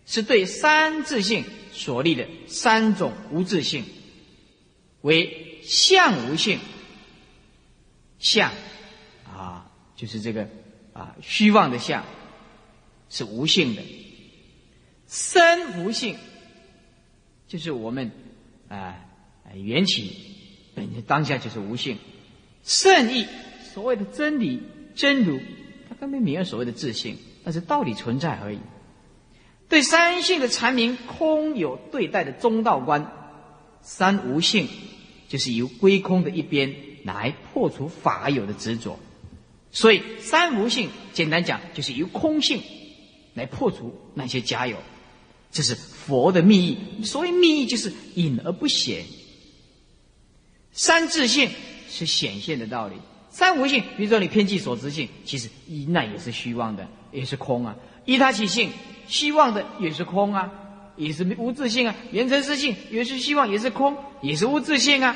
[0.05, 3.83] 是对三自性所立的三种无自性，
[5.01, 6.59] 为相无性。
[8.19, 8.51] 相
[9.25, 10.47] 啊，就是这个
[10.93, 12.05] 啊虚妄的相，
[13.09, 13.81] 是无性的。
[15.07, 16.15] 身无性。
[17.47, 18.11] 就是我们
[18.69, 19.03] 啊，
[19.55, 20.15] 缘起
[20.75, 21.97] 本身当下就是无性，
[22.63, 23.25] 圣意
[23.73, 24.61] 所谓的真理
[24.93, 25.41] 真如，
[25.89, 28.59] 它根本没有所谓的自性，那是道理存在而已。
[29.69, 33.11] 对三性的阐明空有对待的中道观，
[33.81, 34.67] 三无性
[35.27, 38.99] 就是由归空的一边来破除法有的执着，
[39.71, 42.61] 所以三无性简单讲就是由空性
[43.33, 44.77] 来破除那些假有。
[45.51, 49.05] 这是佛的密意，所谓密意就是隐而不显。
[50.71, 51.49] 三自性
[51.87, 52.95] 是显现的道理，
[53.29, 57.75] 三无性，比如说你偏计所知性，其实一那也是虚妄的，也是空啊。
[58.05, 58.69] 依他起性，
[59.07, 60.51] 希望的也是空啊，
[60.97, 61.95] 也是无自性啊。
[62.11, 65.15] 缘成实性也是希望，也是空，也是无自性啊。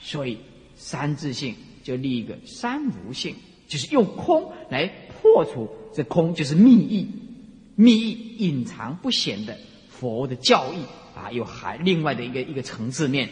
[0.00, 0.38] 所以
[0.76, 3.34] 三自性就立一个三无性，
[3.66, 7.08] 就是用空来破除这空，就是密意。
[7.74, 10.78] 密意隐藏不显的佛的教义
[11.14, 13.28] 啊，有还另外的一个一个层次面。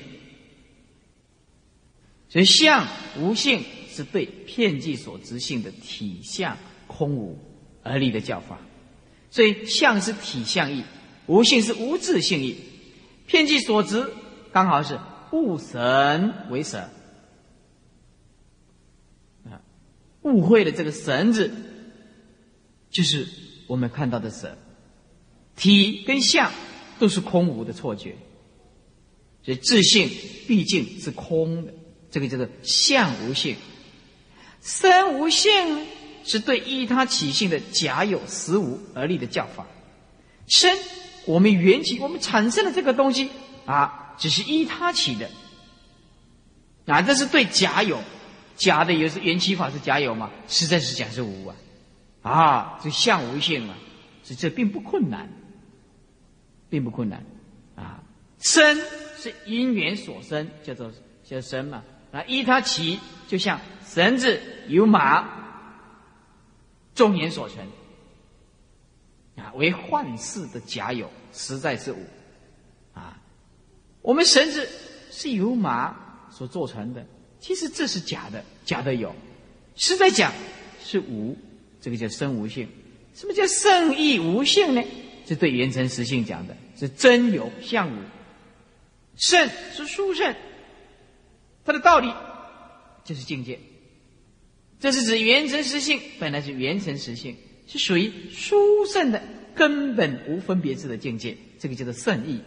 [2.28, 2.86] 所以相
[3.20, 7.38] 无性是对片计所执性的体相空无
[7.84, 8.58] 而立的教法。
[9.30, 10.82] 所以相是体相义，
[11.26, 12.56] 无性是无自性义。
[13.28, 14.12] 片计所执
[14.52, 14.98] 刚好是
[15.30, 16.80] 物神为神
[19.44, 19.62] 啊，
[20.22, 21.52] 误会了这个神字，
[22.90, 23.28] 就是。
[23.66, 24.52] 我们看到的是
[25.56, 26.52] 体跟相
[26.98, 28.14] 都是空无的错觉，
[29.42, 30.10] 所以自性
[30.46, 31.72] 毕竟是空的，
[32.10, 33.56] 这个叫做相无性。
[34.60, 35.86] 身无性
[36.24, 39.66] 是对依他起性的假有实无而立的教法。
[40.46, 40.76] 身，
[41.26, 43.30] 我们缘起，我们产生的这个东西
[43.66, 45.30] 啊，只是依他起的，
[46.86, 48.00] 啊，这是对假有，
[48.56, 50.30] 假的也是缘起法是假有嘛？
[50.48, 51.56] 实在是假是无啊。
[52.22, 53.76] 啊，这相无性啊，
[54.22, 55.28] 这这并不困难，
[56.70, 57.22] 并不困难，
[57.76, 58.02] 啊，
[58.40, 58.80] 生
[59.18, 60.90] 是因缘所生，叫做
[61.22, 61.82] 叫生嘛，
[62.12, 65.43] 啊，依他起，就像绳子有马
[66.94, 67.58] 众言所成，
[69.36, 71.98] 啊，为幻世的假有，实在是无，
[72.92, 73.20] 啊，
[74.02, 74.68] 我们绳子
[75.10, 75.96] 是由马
[76.30, 77.04] 所做成的，
[77.40, 79.14] 其实这是假的，假的有，
[79.76, 80.32] 实在讲
[80.82, 81.36] 是无。
[81.80, 82.66] 这个叫生无性，
[83.14, 84.82] 什么叫圣意无性呢？
[85.26, 87.98] 是对圆成实性讲的，是真有相无。
[89.16, 90.34] 圣是殊胜，
[91.62, 92.10] 它的道理
[93.04, 93.60] 就是境界。
[94.80, 99.22] 这是指缘成实性，本来是缘成实性，是属于殊胜的
[99.54, 102.40] 根本无分别智的境界，这个叫做圣意。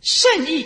[0.00, 0.64] 圣意，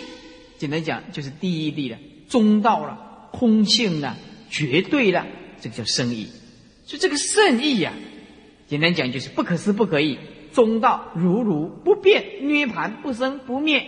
[0.57, 1.97] 简单讲就是第一地了，
[2.29, 4.17] 中道了，空性了，
[4.49, 5.27] 绝对了，
[5.59, 6.27] 这个叫圣意。
[6.85, 7.93] 所以这个圣意呀，
[8.67, 10.17] 简单讲就是不可思不可议，
[10.53, 13.87] 中道如如不变，涅盘不生不灭，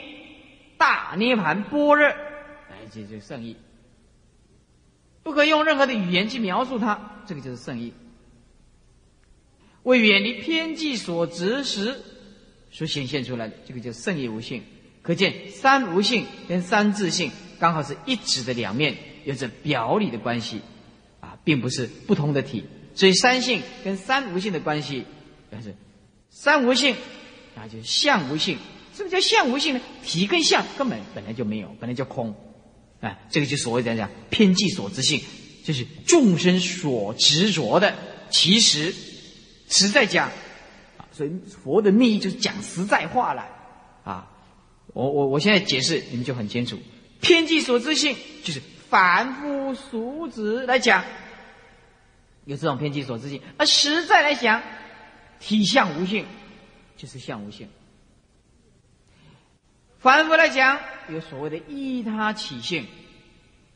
[0.78, 3.56] 大涅盘般若，哎，这就是圣意。
[5.24, 7.94] 不可用任何的语言去描述它，这个就是圣意。
[9.84, 12.00] 为远离偏见所执时
[12.72, 14.64] 所显现出来的，这个叫圣意无性。
[15.02, 20.62] 可见三无性跟三自性刚好是一指的两面，有着表里的关系，
[21.20, 22.64] 啊，并不是不同的体。
[22.96, 25.04] 所以三性跟三无性的关系，
[25.50, 25.76] 但是
[26.30, 26.96] 三无性
[27.56, 28.58] 啊，就是相无性。
[28.94, 29.82] 什么叫相无性呢？
[30.04, 32.34] 体跟相根本本来就没有，本来就空。
[33.04, 35.22] 啊，这个就所谓讲讲偏计所知性，
[35.66, 37.94] 就是众生所执着的。
[38.30, 38.96] 其实
[39.68, 40.30] 实在讲，
[40.98, 41.32] 啊，所以
[41.64, 43.46] 佛的密意就是讲实在话了。
[44.06, 44.32] 啊，
[44.94, 46.80] 我我我现在解释你们就很清楚，
[47.20, 51.04] 偏计所知性就是凡夫俗子来讲，
[52.46, 54.64] 有这种偏计所知性；而实在来讲，
[55.42, 56.26] 体相无性，
[56.96, 57.68] 就是相无性。
[60.04, 62.86] 凡夫来讲，有所谓的依他起性，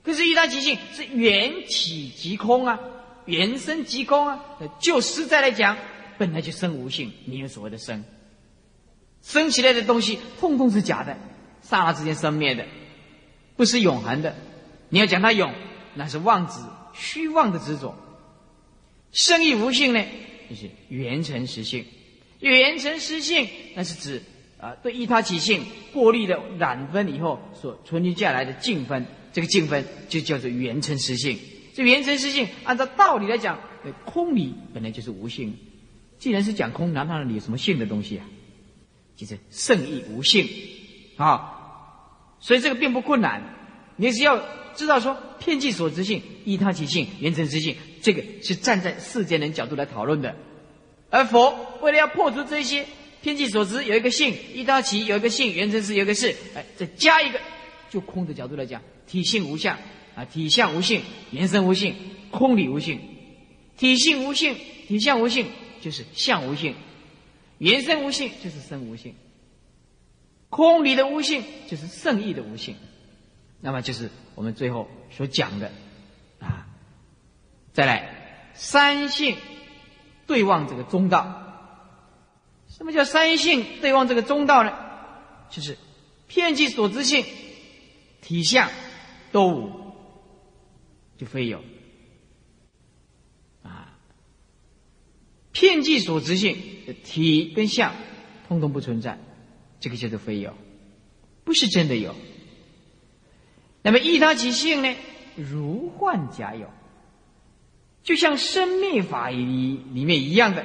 [0.03, 2.77] 可是依他起性是缘起即空啊，
[3.23, 4.43] 缘生即空啊。
[4.77, 5.77] 就实在来讲，
[6.17, 8.03] 本来就生无性，没有所谓的生。
[9.21, 11.17] 生起来的东西，通通是假的，
[11.61, 12.65] 刹那之间生灭的，
[13.55, 14.35] 不是永恒的。
[14.89, 15.53] 你要讲它永，
[15.95, 16.59] 那是妄执、
[16.93, 17.95] 虚妄的执着。
[19.13, 20.03] 生亦无性呢，
[20.49, 21.85] 就是缘成实性。
[22.41, 24.21] 缘成实性，那是指。
[24.59, 31.37] 啊，对依他起性过滤的染分以后所存留下来的净分，这个净分就叫做缘成实性。
[31.75, 33.59] 这缘成实性，按照道理来讲，
[34.03, 35.55] 空理本来就是无性。
[36.17, 38.25] 既然是讲空，难道你有什么性的东西啊？
[39.15, 40.49] 就是圣意无性
[41.17, 41.53] 啊。
[42.39, 43.43] 所以这个并不困难，
[43.95, 44.41] 你只要
[44.73, 50.35] 知道说片剂所知性、依他起性、缘成实性，这个是站在世间人角度来讨论的。
[51.11, 52.87] 而佛为了要破除这些。
[53.21, 57.39] 天气所知有一个性，一到起有一个性，原成是有一个是，哎，再加一个，
[57.89, 59.77] 就空的角度来讲，体性无相
[60.15, 61.01] 啊，体相无性，
[61.31, 61.95] 原生无性，
[62.31, 62.99] 空理无性，
[63.77, 64.55] 体性无性，
[64.87, 65.47] 体相无性，
[65.81, 66.75] 就是相无性，
[67.57, 69.15] 原生无性就是生无性，
[70.49, 72.75] 空理的无性就是圣意的无性，
[73.59, 75.71] 那么就是我们最后所讲的
[76.39, 76.67] 啊，
[77.73, 79.35] 再来三性
[80.27, 81.43] 对望这个中道。
[82.77, 84.71] 什么叫三性对望这个中道呢？
[85.49, 85.77] 就是
[86.27, 87.25] 片剂所知性、
[88.21, 88.69] 体相
[89.31, 89.93] 都无，
[91.17, 91.63] 就非有
[93.63, 93.97] 啊。
[95.51, 96.55] 片剂所知性
[97.03, 97.95] 体跟相
[98.47, 99.17] 通通不存在，
[99.79, 100.53] 这个叫做非有，
[101.43, 102.13] 不是真的有。
[103.81, 104.95] 那么依他其性呢？
[105.35, 106.69] 如幻假有，
[108.03, 110.63] 就像生灭法里里面一样的。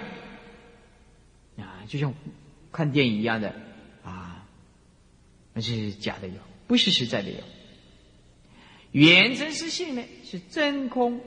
[1.88, 2.14] 就像
[2.71, 3.55] 看电影一样的
[4.05, 4.47] 啊，
[5.53, 6.35] 那是假的有，
[6.66, 7.38] 不是实在的有。
[8.92, 11.21] 原真实性呢是真空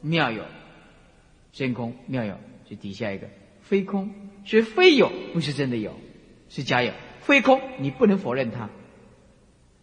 [0.00, 0.44] 妙有，
[1.52, 3.28] 真空妙有就底下一个
[3.62, 4.12] 非空，
[4.44, 5.98] 所以非有不是真的有，
[6.48, 6.92] 是假有。
[7.20, 8.68] 非空你不能否认它，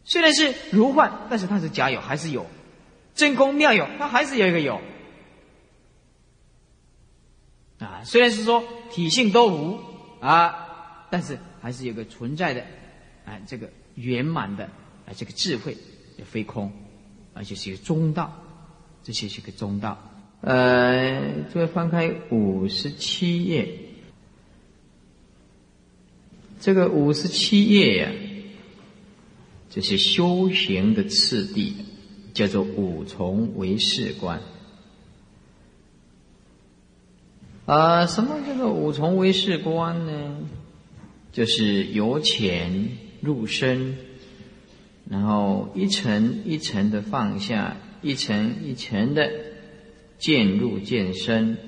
[0.03, 2.45] 虽然是如幻，但是它是假有还是有。
[3.15, 4.81] 真空妙有它还是有一个有
[7.79, 9.88] 啊，虽然是说体性都无。
[10.19, 12.61] 啊，但是还是有个存在的，
[13.25, 14.65] 啊，这个圆满的
[15.05, 15.75] 啊，这个智慧
[16.17, 16.71] 也非空，
[17.33, 18.33] 而且是一个中道，
[19.03, 19.97] 这些是个中道。
[20.41, 21.21] 呃，
[21.53, 23.67] 各位翻开五十七页，
[26.59, 28.11] 这个五十七页呀，
[29.69, 31.75] 这是修行的次第，
[32.33, 34.41] 叫做五重唯识观。
[37.69, 40.37] 啊，什么叫做五重唯识观呢？
[41.31, 43.95] 就是由浅入深，
[45.07, 49.29] 然后一层一层的放下，一层一层的
[50.17, 51.59] 渐入渐深。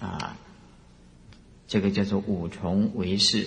[0.00, 0.36] 啊，
[1.68, 3.46] 这个叫做五重唯识。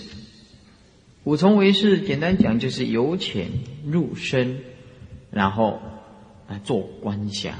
[1.25, 3.49] 五重唯识简单讲就是由浅
[3.85, 4.61] 入深，
[5.31, 5.81] 然后
[6.47, 7.55] 啊做观想，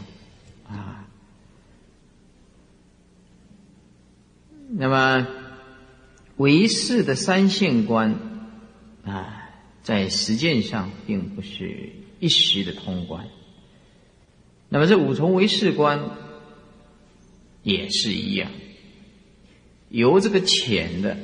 [0.65, 1.07] 啊。
[4.71, 5.27] 那么，
[6.37, 8.15] 唯识的三性观
[9.03, 9.49] 啊，
[9.81, 11.89] 在实践上并不是
[12.19, 13.27] 一时的通关
[14.69, 16.11] 那么这五重唯识观
[17.63, 18.51] 也是一样，
[19.89, 21.17] 由这个浅的，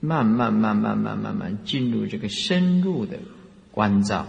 [0.00, 3.18] 慢慢慢慢慢慢慢进入这个深入的
[3.72, 4.26] 关照，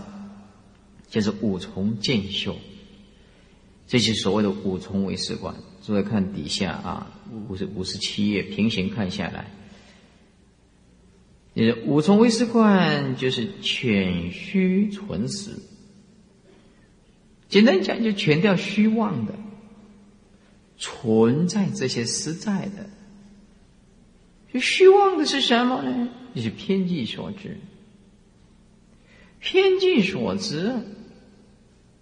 [1.07, 2.57] 就是五重见修。
[3.87, 5.55] 这些所谓的五重唯识观。
[5.85, 7.11] 诸位看底下啊，
[7.47, 9.51] 五十五十七页平行看下来，
[11.53, 15.51] 呃，五重唯识观就是全虚存实。
[17.47, 19.35] 简单讲，就全掉虚妄的，
[20.79, 22.89] 存在这些实在的。
[24.51, 26.09] 就虚妄的是什么呢？
[26.33, 27.59] 就是偏见所致。
[29.39, 30.73] 偏见所致。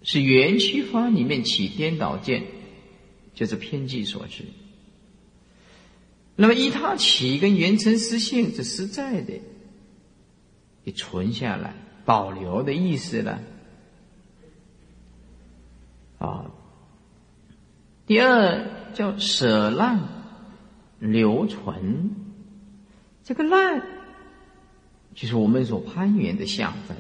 [0.06, 2.44] 是缘起法里面起颠倒见，
[3.34, 4.46] 就是偏见所致。
[6.36, 9.34] 那么依他起跟缘成实性是实在的，
[10.84, 11.76] 也存下来
[12.06, 13.40] 保留的意思了。
[16.18, 16.52] 啊，
[18.06, 20.00] 第二叫舍烂
[21.00, 22.12] 留存，
[23.24, 23.82] 这个烂
[25.14, 26.98] 就是我们所攀缘的相分，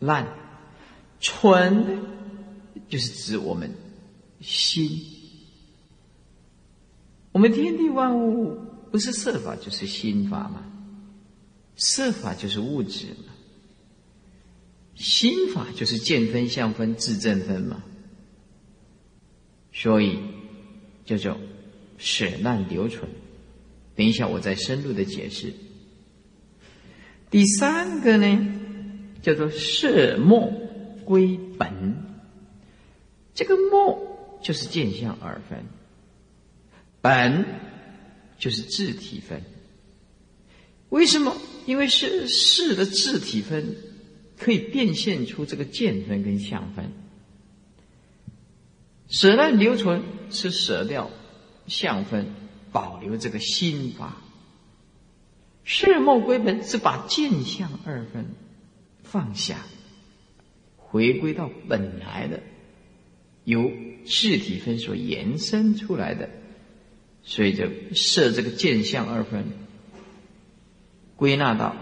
[0.00, 0.26] 烂。
[1.20, 2.00] 纯
[2.88, 3.72] 就是指我们
[4.42, 5.00] 心，
[7.30, 8.58] 我们天地万物
[8.90, 10.64] 不是色法就是心法嘛，
[11.76, 13.32] 色法就是物质嘛，
[14.94, 17.82] 心法就是见分相分自证分嘛，
[19.72, 20.18] 所以
[21.06, 21.38] 叫做
[21.96, 23.08] 舍难留存。
[23.94, 25.52] 等一下我再深入的解释。
[27.30, 28.60] 第三个呢，
[29.22, 30.52] 叫做色末。
[31.04, 31.96] 归本，
[33.34, 34.11] 这个末
[34.42, 35.64] 就是见相二分，
[37.00, 37.44] 本
[38.38, 39.42] 就是自体分。
[40.88, 41.36] 为什么？
[41.64, 43.76] 因为是事的自体分
[44.36, 46.92] 可以变现出这个见分跟相分。
[49.08, 51.10] 舍难留存是舍掉
[51.66, 52.26] 相分，
[52.72, 54.16] 保留这个心法。
[55.64, 58.34] 事末归本是把见相二分
[59.04, 59.58] 放下。
[60.76, 62.42] 回归到本来的，
[63.44, 63.70] 由
[64.04, 66.30] 质体分所延伸出来的，
[67.22, 69.44] 所以就设这个见相二分，
[71.16, 71.76] 归纳到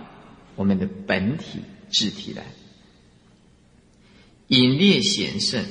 [0.56, 2.44] 我们的本体质体来。
[4.48, 5.64] 引列显圣，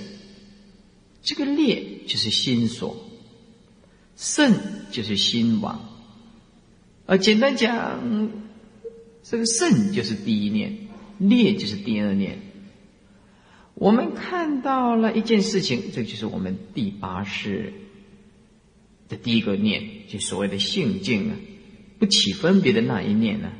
[1.21, 3.09] 这个列就是心所，
[4.15, 4.53] 圣
[4.91, 5.89] 就是心王。
[7.05, 8.31] 而简单讲，
[9.23, 10.87] 这个圣就是第一念，
[11.17, 12.39] 列就是第二念。
[13.79, 17.71] 我们看到了一件事情，这就是我们第八世
[19.07, 21.35] 的第一个念，就所谓的性境啊，
[21.97, 23.53] 不起分别的那一念呢。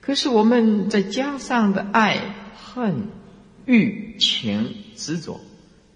[0.00, 3.08] 可是我们再加上的爱恨
[3.66, 5.38] 欲情执着，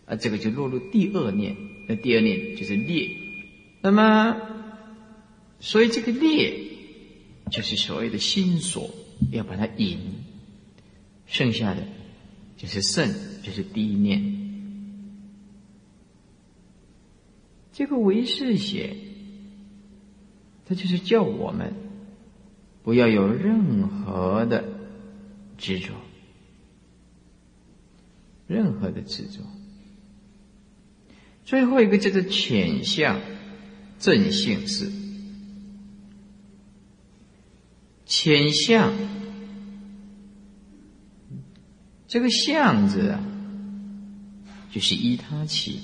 [0.05, 1.57] 啊，这个就落入第二念。
[1.89, 3.09] 那第二念就是劣。
[3.81, 4.37] 那么，
[5.61, 6.59] 所以这个劣
[7.51, 8.91] 就是所谓的心所，
[9.33, 9.99] 要把它引，
[11.27, 11.96] 剩下的。
[12.67, 14.35] 是圣，就是第一念。
[17.73, 18.97] 这个唯识写，
[20.65, 21.75] 他就是叫我们
[22.83, 24.65] 不要有任何的
[25.59, 25.93] 执着，
[28.47, 29.41] 任何的执着。
[31.45, 33.21] 最后一个叫做浅相
[33.99, 34.91] 正性是
[38.07, 38.93] 浅相。
[42.17, 43.21] 这个相字啊，
[44.73, 45.83] 就是依他起，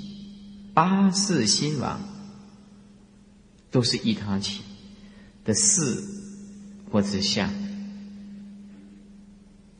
[0.72, 2.00] 八世心王
[3.70, 4.62] 都是依他起
[5.44, 6.02] 的事
[6.90, 7.50] 或者相。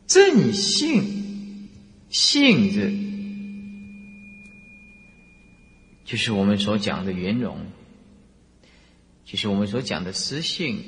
[0.07, 1.71] 正性
[2.11, 2.93] 性字，
[6.05, 7.57] 就是我们所讲的圆融，
[9.25, 10.85] 就是我们所讲的实性。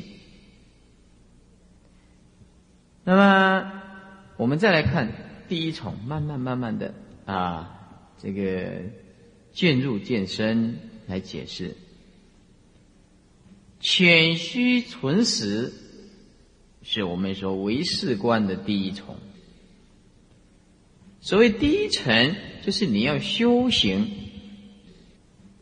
[3.04, 3.72] 那么，
[4.36, 5.23] 我们再来看。
[5.48, 6.94] 第一重，慢慢慢慢的
[7.26, 8.82] 啊，这个
[9.52, 11.76] 渐入渐深来解释。
[13.80, 15.72] 浅虚存实，
[16.82, 19.16] 是我们说唯识观的第一重。
[21.20, 22.34] 所谓第一层，
[22.64, 24.10] 就是你要修行，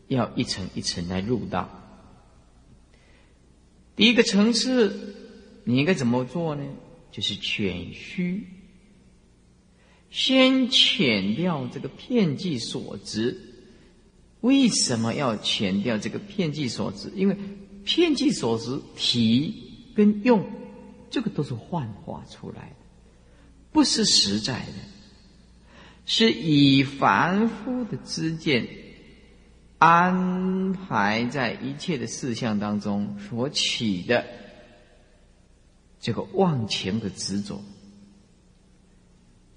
[0.08, 1.68] 要一层一层来入道。
[3.94, 5.14] 第一个层次，
[5.64, 6.64] 你应该怎么做呢？
[7.10, 8.46] 就是浅虚。
[10.12, 13.40] 先遣掉这个片剂所执，
[14.42, 17.10] 为什么要遣掉这个片剂所执？
[17.16, 17.36] 因为
[17.82, 20.44] 片剂所执体跟用，
[21.10, 22.76] 这个都是幻化出来的，
[23.72, 24.74] 不是实在的。
[26.04, 28.68] 是以凡夫的知见
[29.78, 34.26] 安排在一切的事项当中所起的
[36.00, 37.62] 这个忘情的执着，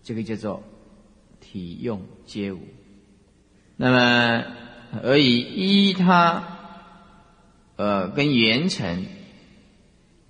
[0.05, 0.63] 这个叫做
[1.41, 2.59] 体用皆无。
[3.75, 4.45] 那么
[5.03, 6.47] 而以依他
[7.75, 9.07] 呃跟缘尘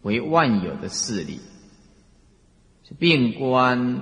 [0.01, 1.39] 为万有的势力，
[2.97, 4.01] 并观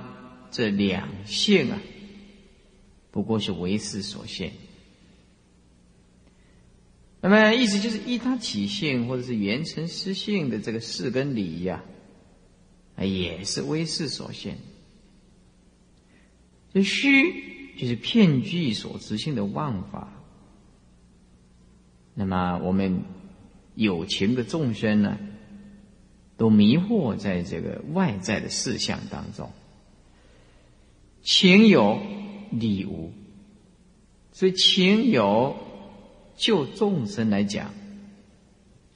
[0.50, 1.78] 这两性啊。
[3.10, 4.52] 不过是为事所限，
[7.20, 11.84] 那么意思就是依他起性或者是缘成失性的这个事跟理呀，
[12.98, 14.58] 也是为事所限。
[16.74, 20.12] 这虚就是骗局所执行的妄法。
[22.12, 23.00] 那么我们
[23.74, 25.18] 有情的众生呢，
[26.36, 29.50] 都迷惑在这个外在的事项当中，
[31.22, 31.98] 情有。
[32.50, 33.10] 理无，
[34.32, 35.56] 所以情有，
[36.36, 37.74] 就众生来讲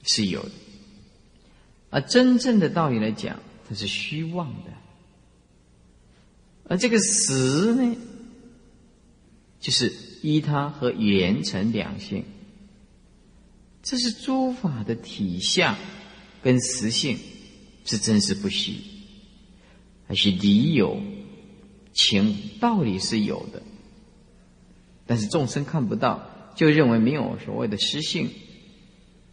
[0.01, 0.51] 是有的，
[1.89, 4.71] 而真正的道理来讲，它是虚妄的。
[6.69, 7.97] 而这个实呢，
[9.59, 9.91] 就是
[10.21, 12.23] 依他和缘成两性，
[13.83, 15.75] 这是诸法的体相
[16.41, 17.17] 跟实性，
[17.83, 18.75] 是真实不虚，
[20.07, 21.01] 还是理有？
[21.91, 23.61] 情道理是有的，
[25.05, 28.29] 但是众生看不到，就认为没有所谓的实性。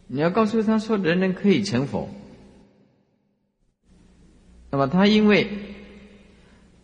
[0.07, 2.09] 你要告诉他说，人人可以成佛。
[4.71, 5.47] 那么他因为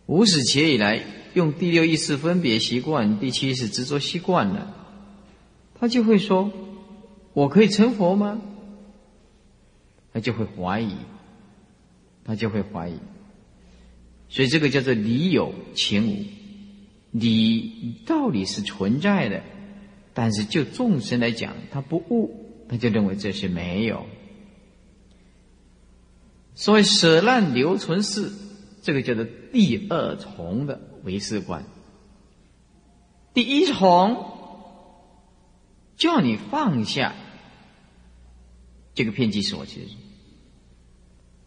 [0.06, 1.02] 无始劫以来
[1.32, 4.74] 用第六意识分别习惯，第七是执着习惯了，
[5.74, 6.52] 他就会说
[7.32, 8.40] ：“我可以成佛吗？”
[10.12, 10.94] 他就会怀疑，
[12.24, 12.98] 他就会怀疑。
[14.28, 16.26] 所以这个叫做理有情无，
[17.10, 19.42] 理道理是存在的，
[20.12, 24.06] 但是就众生来讲，他不悟，他就认为这是没有。
[26.54, 28.30] 所以舍难留存是
[28.84, 31.64] 这个叫做第二重的唯识观。
[33.32, 34.26] 第一重
[35.96, 37.14] 叫你放下
[38.94, 39.80] 这个偏激所持，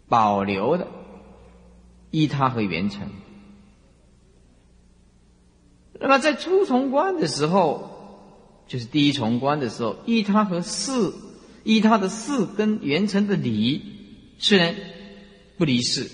[0.10, 0.88] 保留的。
[2.10, 3.10] 依他和缘成。
[6.00, 7.90] 那么在初重观的时候，
[8.66, 11.14] 就是第一重观的时候，依他和四，
[11.66, 13.82] 依他的四跟缘成的理，
[14.40, 14.74] 虽然
[15.58, 16.10] 不离世，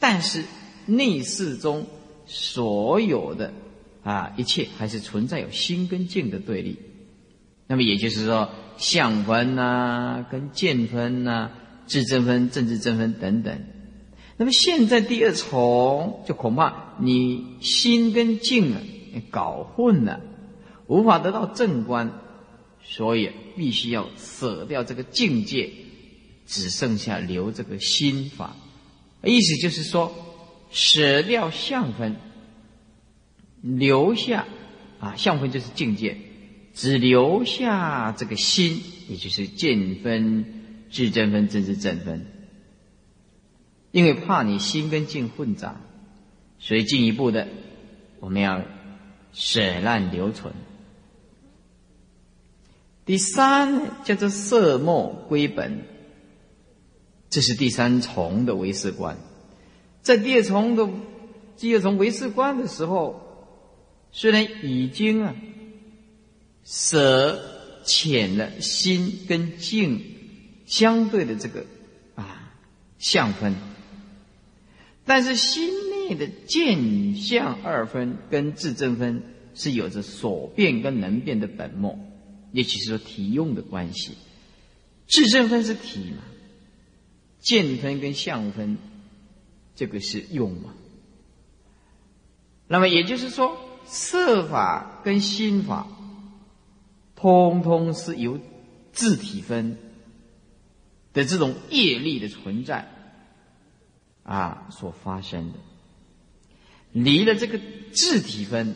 [0.00, 0.44] 但是
[0.86, 1.86] 内室中
[2.26, 3.52] 所有的
[4.02, 6.78] 啊一切还是存在有心跟境的对立。
[7.66, 11.50] 那么也就是说，相分呐，跟见分呐，
[11.88, 13.58] 智正分、政治正分等等。
[14.36, 18.80] 那么现在第二重，就恐怕你心跟境啊
[19.30, 20.20] 搞混了，
[20.86, 22.12] 无法得到正观，
[22.84, 25.70] 所以必须要舍掉这个境界，
[26.46, 28.54] 只剩下留这个心法。
[29.24, 30.14] 意思就是说，
[30.76, 32.16] 舍掉相分，
[33.62, 34.44] 留下
[35.00, 36.18] 啊相分就是境界，
[36.74, 40.44] 只留下这个心，也就是见分、
[40.90, 42.26] 智真分、真知正分。
[43.90, 45.80] 因为怕你心跟境混杂，
[46.58, 47.48] 所以进一步的，
[48.20, 48.60] 我们要
[49.32, 50.52] 舍难留存。
[53.06, 55.86] 第三叫做色墨归本，
[57.30, 59.16] 这是第三重的唯识观。
[60.06, 60.88] 在第二重的
[61.56, 63.20] 第二重唯识观的时候，
[64.12, 65.34] 虽然已经啊
[66.64, 70.00] 舍浅了心跟境
[70.64, 71.66] 相对的这个
[72.14, 72.52] 啊
[73.00, 73.56] 相分。
[75.04, 79.24] 但是心内的见相二分跟自正分
[79.56, 81.98] 是有着所变跟能变的本末，
[82.52, 84.12] 也就是说体用的关系。
[85.08, 86.22] 自正分是体嘛，
[87.40, 88.78] 见分跟相分
[89.76, 90.74] 这个是用嘛。
[92.66, 95.86] 那么也就是说，色法跟心法，
[97.14, 98.40] 通通是由
[98.90, 99.78] 自体分
[101.12, 102.90] 的这种业力的存在。
[104.24, 105.58] 啊，所发生的，
[106.90, 107.60] 离了这个
[107.92, 108.74] 自体分，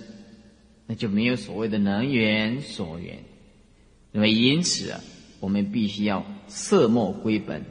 [0.87, 3.25] 那就没有所谓的能源所缘。
[4.13, 5.01] 那么因此啊，
[5.41, 7.65] 我们必须要色墨归本，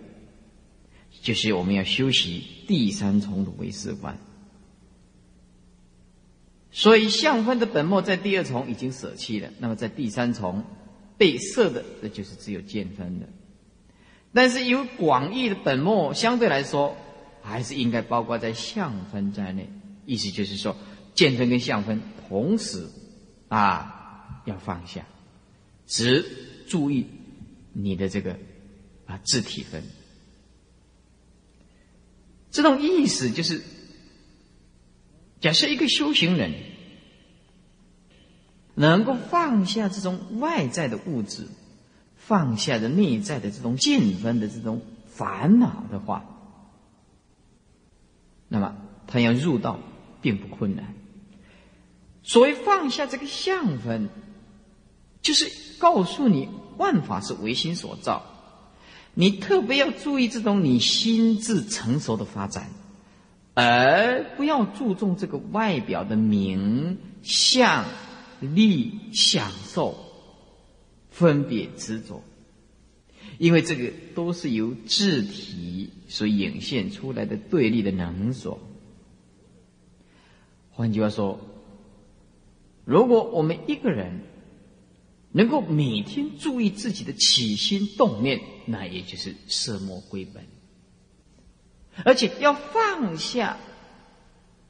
[1.22, 4.17] 就是我们要修习第三重的唯识观。
[6.72, 10.63] 所以相分的本末在第二重已经舍弃了，那么在第三重
[11.17, 13.28] 被摄的，那就是只有见分的。
[14.34, 16.95] 但是有广义的本末，相对来说。
[17.41, 19.70] 还是应该包括在相分在内，
[20.05, 20.76] 意思就是说，
[21.15, 22.86] 见分跟相分同时
[23.47, 25.05] 啊要放下，
[25.88, 26.24] 只
[26.67, 27.07] 注意
[27.72, 28.38] 你的这个
[29.05, 29.82] 啊自体分。
[32.51, 33.61] 这种意思就是，
[35.39, 36.53] 假设一个修行人
[38.75, 41.47] 能够放下这种外在的物质，
[42.15, 46.25] 放下的内在的这种见分的这种烦恼的话，
[48.47, 48.75] 那么
[49.05, 49.79] 他要入道
[50.21, 50.95] 并不困难。
[52.23, 54.09] 所谓放下这个相分，
[55.21, 58.38] 就是告诉你万法是唯心所造。
[59.20, 62.70] 你特别要注意这种你心智成熟的发展，
[63.53, 67.84] 而不要注重这个外表的名相、
[68.39, 69.97] 利、享受、
[71.11, 72.24] 分别执着，
[73.38, 78.57] 因为这个都是由智体所引现出来的对立的能所。
[80.72, 81.41] 换句话说，
[82.86, 84.22] 如果我们一个人，
[85.32, 90.43] 能够每天注意自己的起心动念，那也就是色魔归本，
[92.03, 93.57] 而且要放下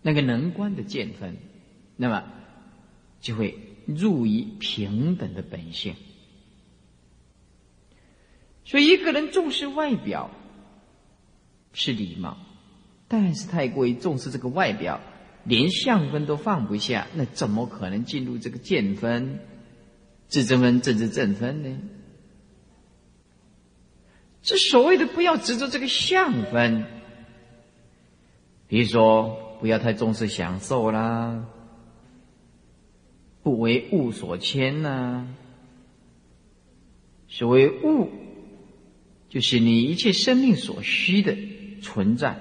[0.02, 1.38] 那个能观的见分，
[1.96, 2.26] 那么
[3.22, 5.96] 就会入于平等的本性。
[8.66, 10.30] 所以，一个人重视外表
[11.74, 12.38] 是礼貌，
[13.08, 15.02] 但是太过于重视这个外表，
[15.44, 19.40] 连相分都放不下，那怎么可能进入这个见分？
[20.30, 21.78] 自正分、正知正分呢？
[24.42, 26.86] 这所谓的不要执着这个相分，
[28.68, 31.46] 比如说不要太重视享受啦，
[33.44, 35.28] 不为物所牵呐。
[37.28, 38.10] 所谓物，
[39.28, 41.36] 就是你一切生命所需的
[41.82, 42.40] 存在。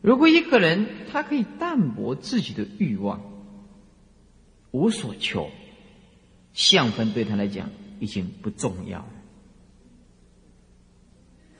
[0.00, 3.20] 如果一个人他可以淡泊自己的欲望，
[4.70, 5.50] 无所求。
[6.54, 9.08] 相分对他来讲已经不重要了。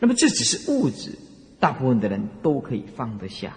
[0.00, 1.16] 那么这只是物质，
[1.60, 3.56] 大部分的人都可以放得下。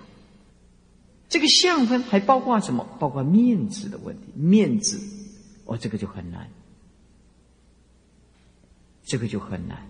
[1.28, 2.88] 这个相分还包括什么？
[3.00, 4.32] 包括面子的问题。
[4.36, 5.00] 面子，
[5.66, 6.50] 哦，这个就很难，
[9.04, 9.88] 这个就很难。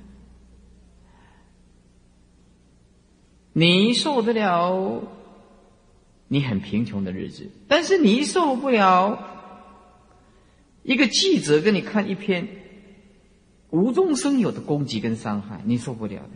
[3.51, 5.03] 你受得了
[6.29, 9.34] 你很贫穷的日子，但是你受不了。
[10.85, 12.47] 一个记者给你看一篇
[13.71, 16.29] 无中生有的攻击跟伤害，你受不了的。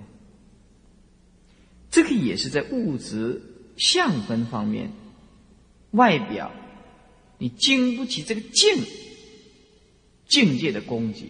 [1.92, 3.42] 这个也是在物质
[3.78, 4.92] 相分方面，
[5.92, 6.52] 外表
[7.38, 8.84] 你经不起这个境
[10.28, 11.30] 境界的攻击。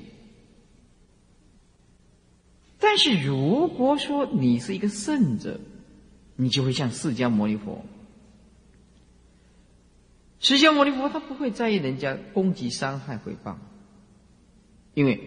[2.80, 5.60] 但是如果说你是一个圣者，
[6.38, 7.84] 你就会像释迦牟尼佛。
[10.40, 13.56] 释迦牟尼佛他不会在意人家攻击、伤害、诽谤，
[14.94, 15.20] 因为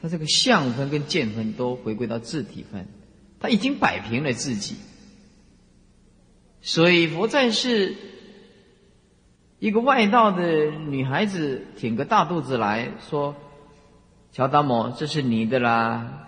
[0.00, 2.88] 他这个相分跟见分都回归到自体分，
[3.40, 4.76] 他已经摆平了自己。
[6.62, 7.94] 所以佛在世，
[9.58, 13.36] 一个外道的女孩子挺个大肚子来说
[14.32, 16.26] ：“乔达摩，这是你的啦，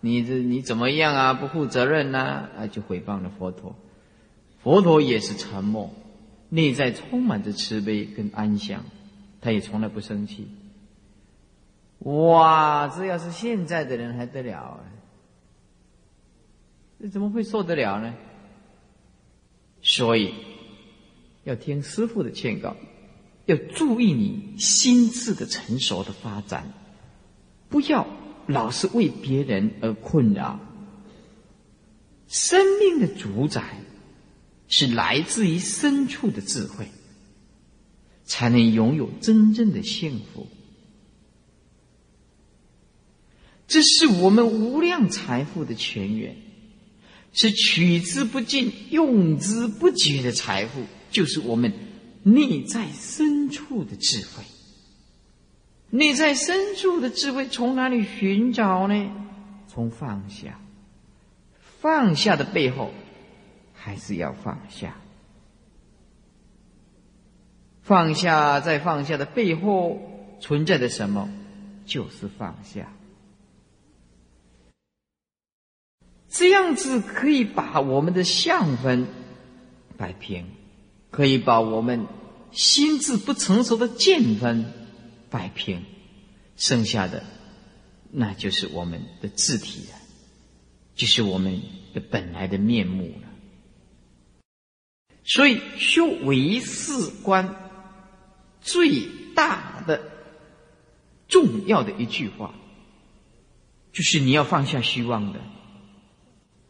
[0.00, 1.34] 你这你怎么样啊？
[1.34, 3.74] 不负责任呐！”啊，就诽谤了佛陀。
[4.62, 5.92] 佛陀也是沉默。
[6.54, 8.84] 内在充满着慈悲跟安详，
[9.40, 10.48] 他也从来不生气。
[12.00, 14.80] 哇，这要是现在的人还得了啊？
[17.00, 18.14] 这怎么会受得了呢？
[19.80, 20.34] 所以
[21.44, 22.76] 要听师傅的劝告，
[23.46, 26.70] 要注意你心智的成熟的发展，
[27.70, 28.06] 不要
[28.46, 30.60] 老是为别人而困扰。
[32.28, 33.62] 生命的主宰。
[34.74, 36.88] 是来自于深处的智慧，
[38.24, 40.46] 才能拥有真正的幸福。
[43.68, 46.34] 这是我们无量财富的泉源，
[47.34, 51.70] 是取之不尽、用之不竭的财富，就是我们
[52.22, 54.42] 内在深处的智慧。
[55.90, 59.10] 内在深处的智慧从哪里寻找呢？
[59.68, 60.58] 从放下，
[61.82, 62.94] 放下的背后。
[63.84, 64.94] 还是要放下，
[67.82, 70.00] 放下，在放下的背后
[70.40, 71.28] 存在的什么？
[71.84, 72.92] 就是放下。
[76.28, 79.08] 这样子可以把我们的相分
[79.96, 80.46] 摆平，
[81.10, 82.06] 可以把我们
[82.52, 84.72] 心智不成熟的见分
[85.28, 85.84] 摆平，
[86.56, 87.24] 剩下的
[88.12, 89.98] 那就是我们的字体了，
[90.94, 91.60] 就是我们
[91.92, 93.31] 的本来的面目了。
[95.24, 96.92] 所以修唯识
[97.22, 97.54] 观，
[98.60, 100.00] 最大的、
[101.28, 102.54] 重要的一句话，
[103.92, 105.40] 就是你要放下虚妄的，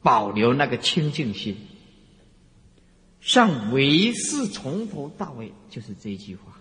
[0.03, 1.57] 保留那个清净心。
[3.21, 6.61] 上唯是从头到尾就是这一句话：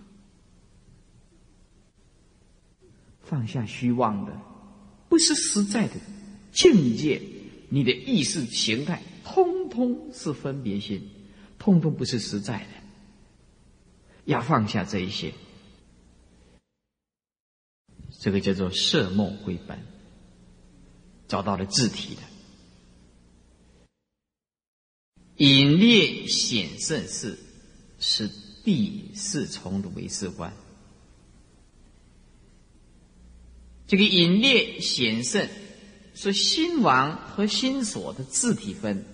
[3.20, 4.32] 放下虚妄的，
[5.08, 5.94] 不是实在的
[6.52, 7.20] 境界，
[7.68, 11.02] 你的意识形态通通是分别心，
[11.62, 12.66] 通通不是实在的。
[14.24, 15.32] 要放下这一些，
[18.18, 19.78] 这个叫做色梦归本，
[21.28, 22.22] 找到了自体的。
[25.36, 27.38] 隐列显圣事
[27.98, 28.28] 是
[28.64, 30.52] 第四重的唯识观。
[33.86, 35.48] 这个隐列显圣
[36.14, 39.04] 是心王和心所的自体分，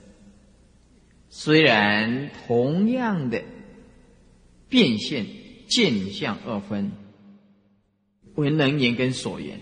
[1.31, 3.43] 虽然同样的。
[4.70, 5.24] 变现
[5.66, 6.93] 见相二分
[8.35, 9.61] 为能言跟所言，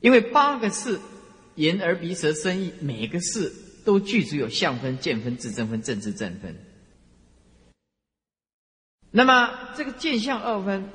[0.00, 1.00] 因为八个字
[1.54, 3.50] 言而鼻舌身意，每个字
[3.86, 6.54] 都具足有相分、见分、自证分、正知正分。
[9.10, 10.90] 那么这个见相二分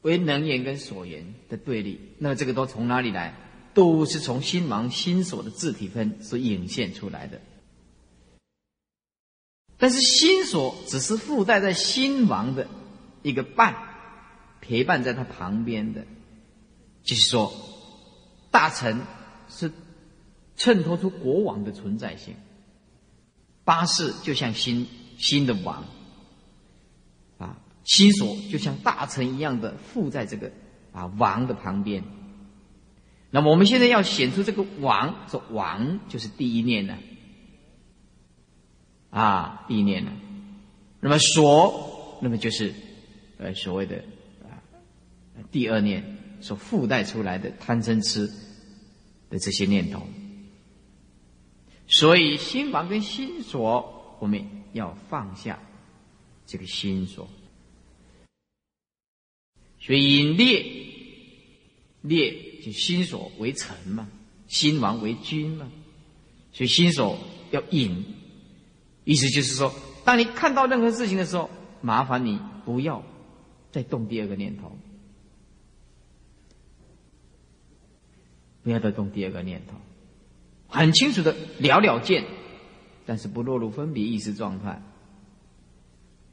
[0.00, 3.34] 为能言跟所言的对立，那这个都从哪里来？
[3.74, 7.42] 都是从心王心所的自体分所引现出来的。
[9.78, 12.66] 但是心所只是附带在心王的
[13.22, 13.76] 一个伴，
[14.60, 16.04] 陪伴在他旁边的，
[17.04, 17.52] 就是说，
[18.50, 19.00] 大臣
[19.48, 19.70] 是
[20.56, 22.34] 衬托出国王的存在性，
[23.62, 25.84] 八士就像心心的王，
[27.38, 30.50] 啊，心所就像大臣一样的附在这个
[30.92, 32.02] 啊王的旁边。
[33.30, 36.98] 那么我们现在要显出这个王，说王就是第一念呢。
[39.10, 40.12] 啊意念呢？
[41.00, 42.74] 那么所，那么就是
[43.38, 44.04] 呃所谓的
[44.42, 44.58] 啊
[45.50, 48.26] 第二念所附带出来的贪嗔痴
[49.30, 50.06] 的这些念头。
[51.86, 55.58] 所以心王跟心所，我们要放下
[56.46, 57.28] 这个心所。
[59.80, 60.66] 所以引列
[62.02, 64.08] 列就心所为臣嘛，
[64.48, 65.70] 心王为君嘛，
[66.52, 67.18] 所以心所
[67.52, 68.04] 要引。
[69.08, 71.48] 意思就是说，当你看到任何事情的时候，
[71.80, 73.02] 麻烦你不要
[73.72, 74.76] 再动第二个念头，
[78.62, 79.72] 不要再动第二个念头，
[80.66, 82.26] 很清楚的了了见，
[83.06, 84.82] 但是不落入分别意识状态。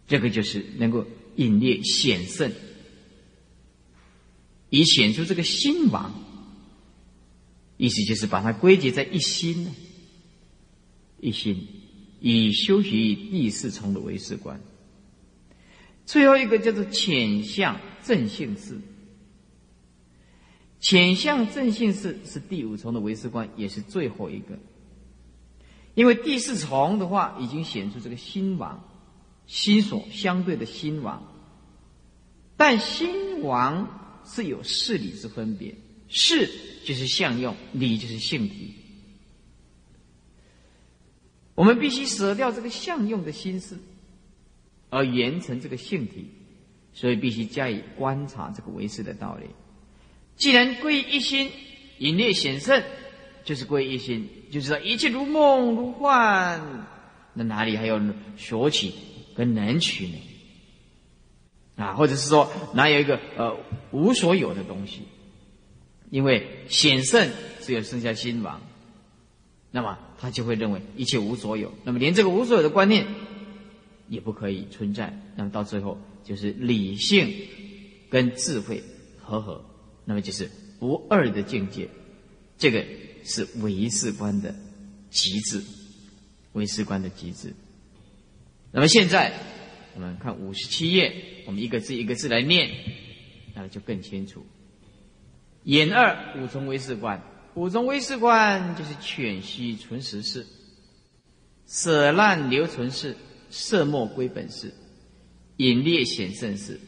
[0.06, 1.06] 这个就是能够
[1.38, 2.52] 隐列显圣，
[4.70, 6.14] 以显出这个心王。
[7.78, 9.72] 意思就是把它归结在一心呢，
[11.22, 11.68] 一心。
[12.28, 14.60] 以修习第四重的唯识观，
[16.08, 18.82] 最后一个叫做浅相正性事。
[20.80, 24.58] 浅相正性事是第五重的唯识观，也是最后一个。
[25.94, 28.84] 因为第四重的话，已经显出这个心王、
[29.46, 31.32] 心所相对的心王，
[32.58, 35.76] 但心王是有事理之分别，
[36.08, 36.50] 事
[36.86, 38.74] 就是相用，理就是性体。
[41.56, 43.80] 我们必须舍掉这个相用的心思，
[44.90, 46.30] 而圆成这个性体，
[46.94, 49.48] 所以必须加以观察这个为师的道理。
[50.36, 51.50] 既然归一心，
[52.00, 52.84] 隐略显圣，
[53.46, 56.62] 就是归一心，就是说一切如梦如幻，
[57.34, 58.02] 那哪里还有
[58.38, 58.92] 所取
[59.34, 60.18] 跟能取呢？
[61.78, 63.58] 啊，或者是说哪有一个呃
[63.92, 65.04] 无所有的东西？
[66.10, 67.30] 因为显圣
[67.62, 68.62] 只有剩下心王。
[69.76, 73.06] 那么他就会认为一切无所有，那么连这个无所有的观念
[74.08, 75.14] 也不可以存在。
[75.36, 77.30] 那么到最后就是理性
[78.10, 78.82] 跟智慧
[79.22, 79.66] 合合，
[80.06, 80.50] 那么就是
[80.80, 81.90] 不二的境界。
[82.58, 82.86] 这个
[83.26, 84.56] 是唯识观的
[85.10, 85.62] 极致，
[86.54, 87.54] 唯识观的极致。
[88.72, 89.34] 那么现在
[89.94, 91.14] 我们看五十七页，
[91.48, 92.72] 我们一个字一个字来念，
[93.54, 94.46] 那么就更清楚。
[95.64, 97.22] 眼二五重唯识观。
[97.56, 100.46] 五种微识观就是犬息存实事，
[101.66, 103.16] 舍难留存事，
[103.50, 104.74] 色莫归本事，
[105.58, 106.80] 隐列显圣事，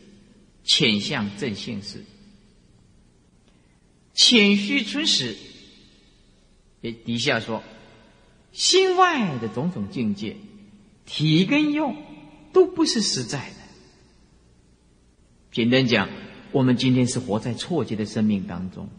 [0.63, 2.03] 浅相正性事。
[4.13, 5.37] 浅虚存实，
[6.81, 7.63] 诶，底下说，
[8.51, 10.35] 心外的种种境界，
[11.05, 11.95] 体跟用
[12.51, 13.55] 都不是实在的。
[15.53, 16.09] 简单讲，
[16.51, 18.89] 我们今天是活在错觉的生命当中。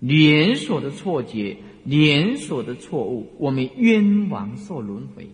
[0.00, 5.30] 连锁的错觉，连锁的错误，我们冤枉受轮回。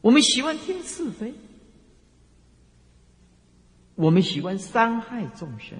[0.00, 1.34] 我们喜欢听是非，
[3.94, 5.78] 我们喜欢伤害众生，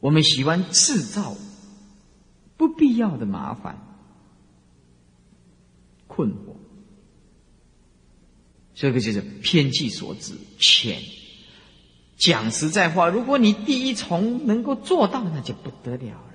[0.00, 1.34] 我们喜欢制造
[2.56, 3.78] 不必要的麻烦、
[6.06, 6.56] 困惑。
[8.74, 11.00] 这个就是偏计所致，浅。
[12.16, 16.34] 讲实在话，如果你第一重能够做到，那就不得了了。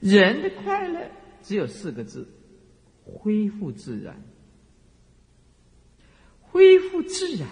[0.00, 1.10] 人的快乐
[1.42, 2.26] 只有四个字：
[3.04, 4.20] 恢复自然。
[6.40, 7.48] 恢复自然，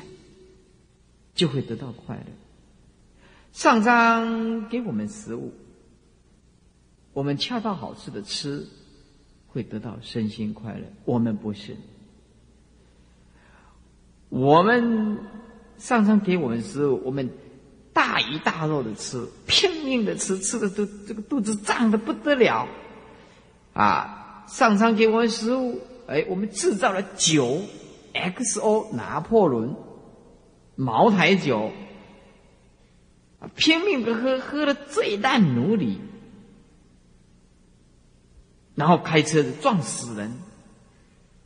[1.34, 2.26] 就会得到快乐。
[3.52, 5.52] 上苍给我们食物，
[7.12, 8.66] 我们恰到好处的吃，
[9.48, 10.84] 会得到身心快乐。
[11.04, 11.76] 我们不是。
[14.28, 15.18] 我们
[15.80, 17.30] 上苍给我们食物，我们
[17.92, 22.68] 大鱼大肉的吃，拼命的吃，吃的都这个肚子胀的不得了。
[23.72, 27.62] 啊，上苍给我们食物，哎，我们制造了酒
[28.12, 29.74] ，XO 拿破仑，
[30.76, 31.72] 茅台酒，
[33.56, 35.98] 拼命的喝，喝的醉烂奴隶，
[38.74, 40.36] 然后开车子撞死人，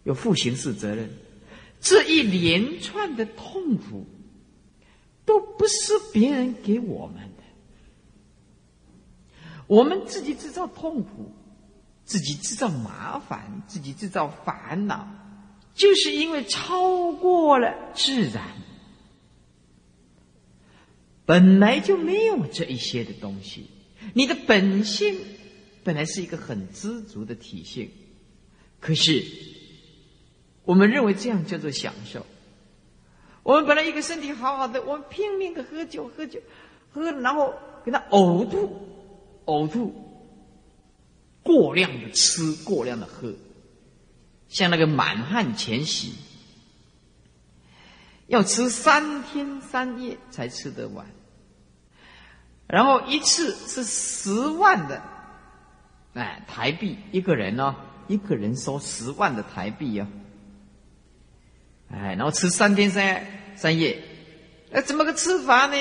[0.03, 1.11] 有负刑事责任。
[1.81, 4.07] 这一连串的痛苦，
[5.25, 7.43] 都不是别人给我们的，
[9.67, 11.33] 我们自己制造痛苦，
[12.05, 15.09] 自己制造麻烦，自己制造烦恼，
[15.75, 18.45] 就是因为超过了自然，
[21.25, 23.67] 本来就没有这一些的东西。
[24.13, 25.19] 你的本性
[25.83, 27.91] 本来是一个很知足的体性，
[28.81, 29.25] 可是。
[30.67, 32.25] 我们认为这样叫做享受。
[33.45, 36.41] 我们本来一个身体好好的，我们拼命的喝酒，喝酒，
[36.93, 38.89] 喝，然后给他呕吐，
[39.45, 39.95] 呕吐，
[41.43, 43.35] 过量的吃，过量的喝，
[44.49, 46.15] 像那个满汉全席，
[48.29, 51.07] 要吃三天三夜才吃得完，
[52.67, 55.03] 然后一次是十万的，
[56.15, 57.75] 哎，台币一个人哦，
[58.09, 60.09] 一个人收十万的台币啊。
[61.95, 63.25] 哎，然后吃三天三
[63.55, 64.03] 三夜，
[64.73, 65.77] 哎，怎么个吃法呢？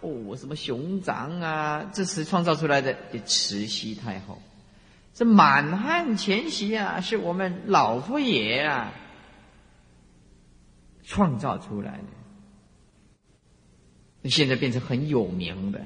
[0.00, 4.40] 哦，什么熊掌啊，这是创造出来的，就慈禧太后，
[5.14, 8.92] 这满汉全席啊，是我们老佛爷啊
[11.04, 12.04] 创造出来的。
[14.22, 15.80] 那现在变成很有名的，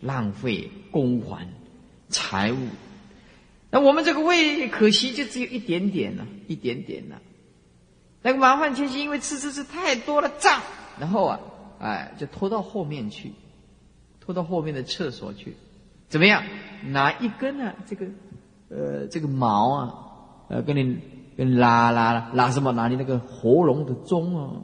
[0.00, 1.48] 浪费公款
[2.08, 2.68] 财物。
[3.70, 7.20] 那我们这个胃可惜就只有一点点了，一点点了。
[8.26, 10.62] 那个满汉全席因为吃吃吃太多了胀，
[10.98, 11.38] 然后啊，
[11.78, 13.34] 哎，就拖到后面去，
[14.18, 15.54] 拖到后面的厕所去，
[16.08, 16.42] 怎么样？
[16.86, 18.06] 拿一根啊，这个，
[18.70, 19.94] 呃，这个毛啊，
[20.48, 20.98] 呃，跟你
[21.36, 22.72] 跟拉拉拉什么？
[22.72, 24.56] 拿你那个喉咙的中啊，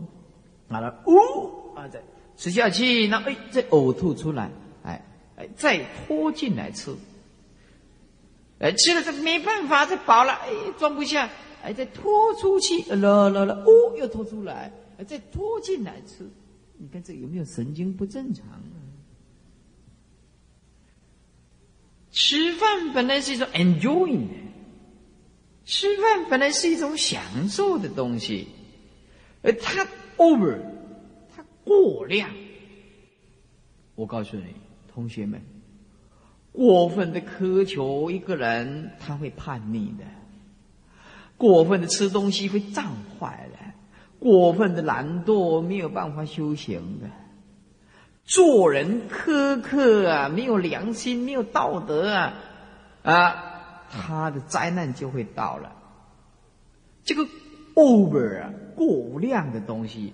[0.66, 2.00] 拿了呜啊，再
[2.38, 4.50] 吃下去，那哎，再呕吐出来，
[4.84, 5.04] 哎
[5.36, 6.96] 哎，再拖进来吃，
[8.58, 10.48] 哎，吃了这没办法，这饱了，哎，
[10.78, 11.28] 装不下。
[11.62, 14.72] 哎，再拖出去，啦啦啦，哦，又拖出来，
[15.06, 16.28] 再拖进来吃，
[16.78, 18.78] 你看这有没有神经不正常啊？
[22.10, 24.26] 吃饭本来是一种 enjoying，
[25.64, 28.48] 吃饭本来是一种享受的东西，
[29.42, 29.86] 而它
[30.16, 30.58] over，
[31.34, 32.30] 它过量。
[33.94, 34.46] 我告诉你，
[34.92, 35.40] 同学们，
[36.52, 40.04] 过分的苛求一个人，他会叛逆的。
[41.40, 43.74] 过分的吃东西会胀坏了，
[44.18, 47.08] 过分的懒惰没有办法修行的，
[48.24, 52.34] 做人苛刻啊，没有良心，没有道德啊，
[53.02, 55.72] 啊，他的灾难就会到了。
[57.04, 57.26] 这个
[57.74, 60.12] over 啊，过量的东西，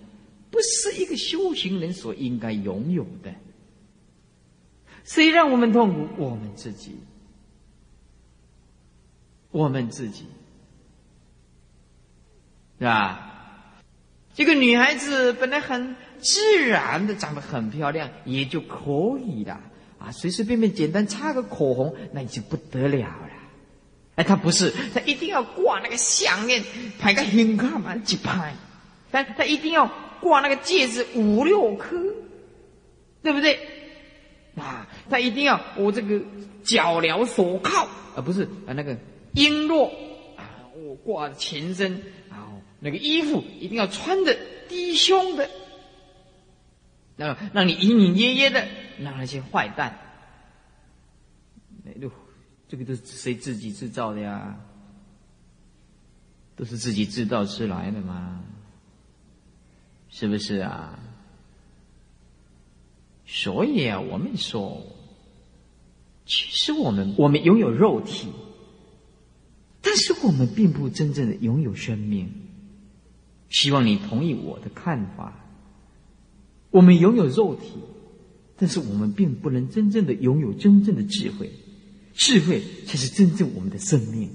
[0.53, 3.35] 不是一个修行人所应该拥有的。
[5.03, 6.23] 谁让我们痛苦？
[6.23, 7.01] 我们自己，
[9.51, 10.27] 我们自己。
[12.79, 13.23] 是吧？
[14.35, 19.59] 这个女孩子本来很自然的长得很漂亮，也就可以了
[19.99, 23.31] 啊，随随便便简单擦个口红，那已经不得了了。
[24.17, 26.63] 哎，她不是，她一定要挂那个项链，
[26.99, 28.55] 拍个很看嘛，几拍。
[29.11, 31.97] 但她一定要挂那个戒指五六颗，
[33.23, 33.59] 对不对？
[34.57, 36.21] 啊，她一定要我这个
[36.63, 38.95] 脚镣手铐啊，不是啊，那个
[39.35, 39.87] 璎珞
[40.37, 42.03] 啊，我挂全身。
[42.81, 44.37] 那个衣服一定要穿的
[44.69, 45.49] 低胸的，
[47.17, 48.67] 那让你隐隐约约的
[49.01, 49.99] 让那些坏蛋，
[51.87, 52.11] 哎呦，
[52.69, 54.59] 这个都是谁自己制造的呀？
[56.55, 58.43] 都是自己制造出来的嘛。
[60.09, 60.99] 是不是啊？
[63.27, 64.83] 所以啊，我们说，
[66.25, 68.29] 其实我们我们拥有肉体，
[69.83, 72.46] 但是我们并不真正的拥有生命。
[73.49, 75.33] 希望你同意我的看法。
[76.71, 77.73] 我们拥有肉体，
[78.57, 81.53] 但是我们并不能真正的拥有真正的智慧。
[82.15, 84.31] 智慧才是真正我们的生命。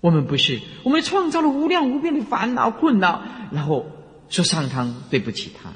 [0.00, 3.86] 我们不是，我们创造了无量无边的烦恼困扰，然后
[4.28, 5.72] 说上苍对不起他。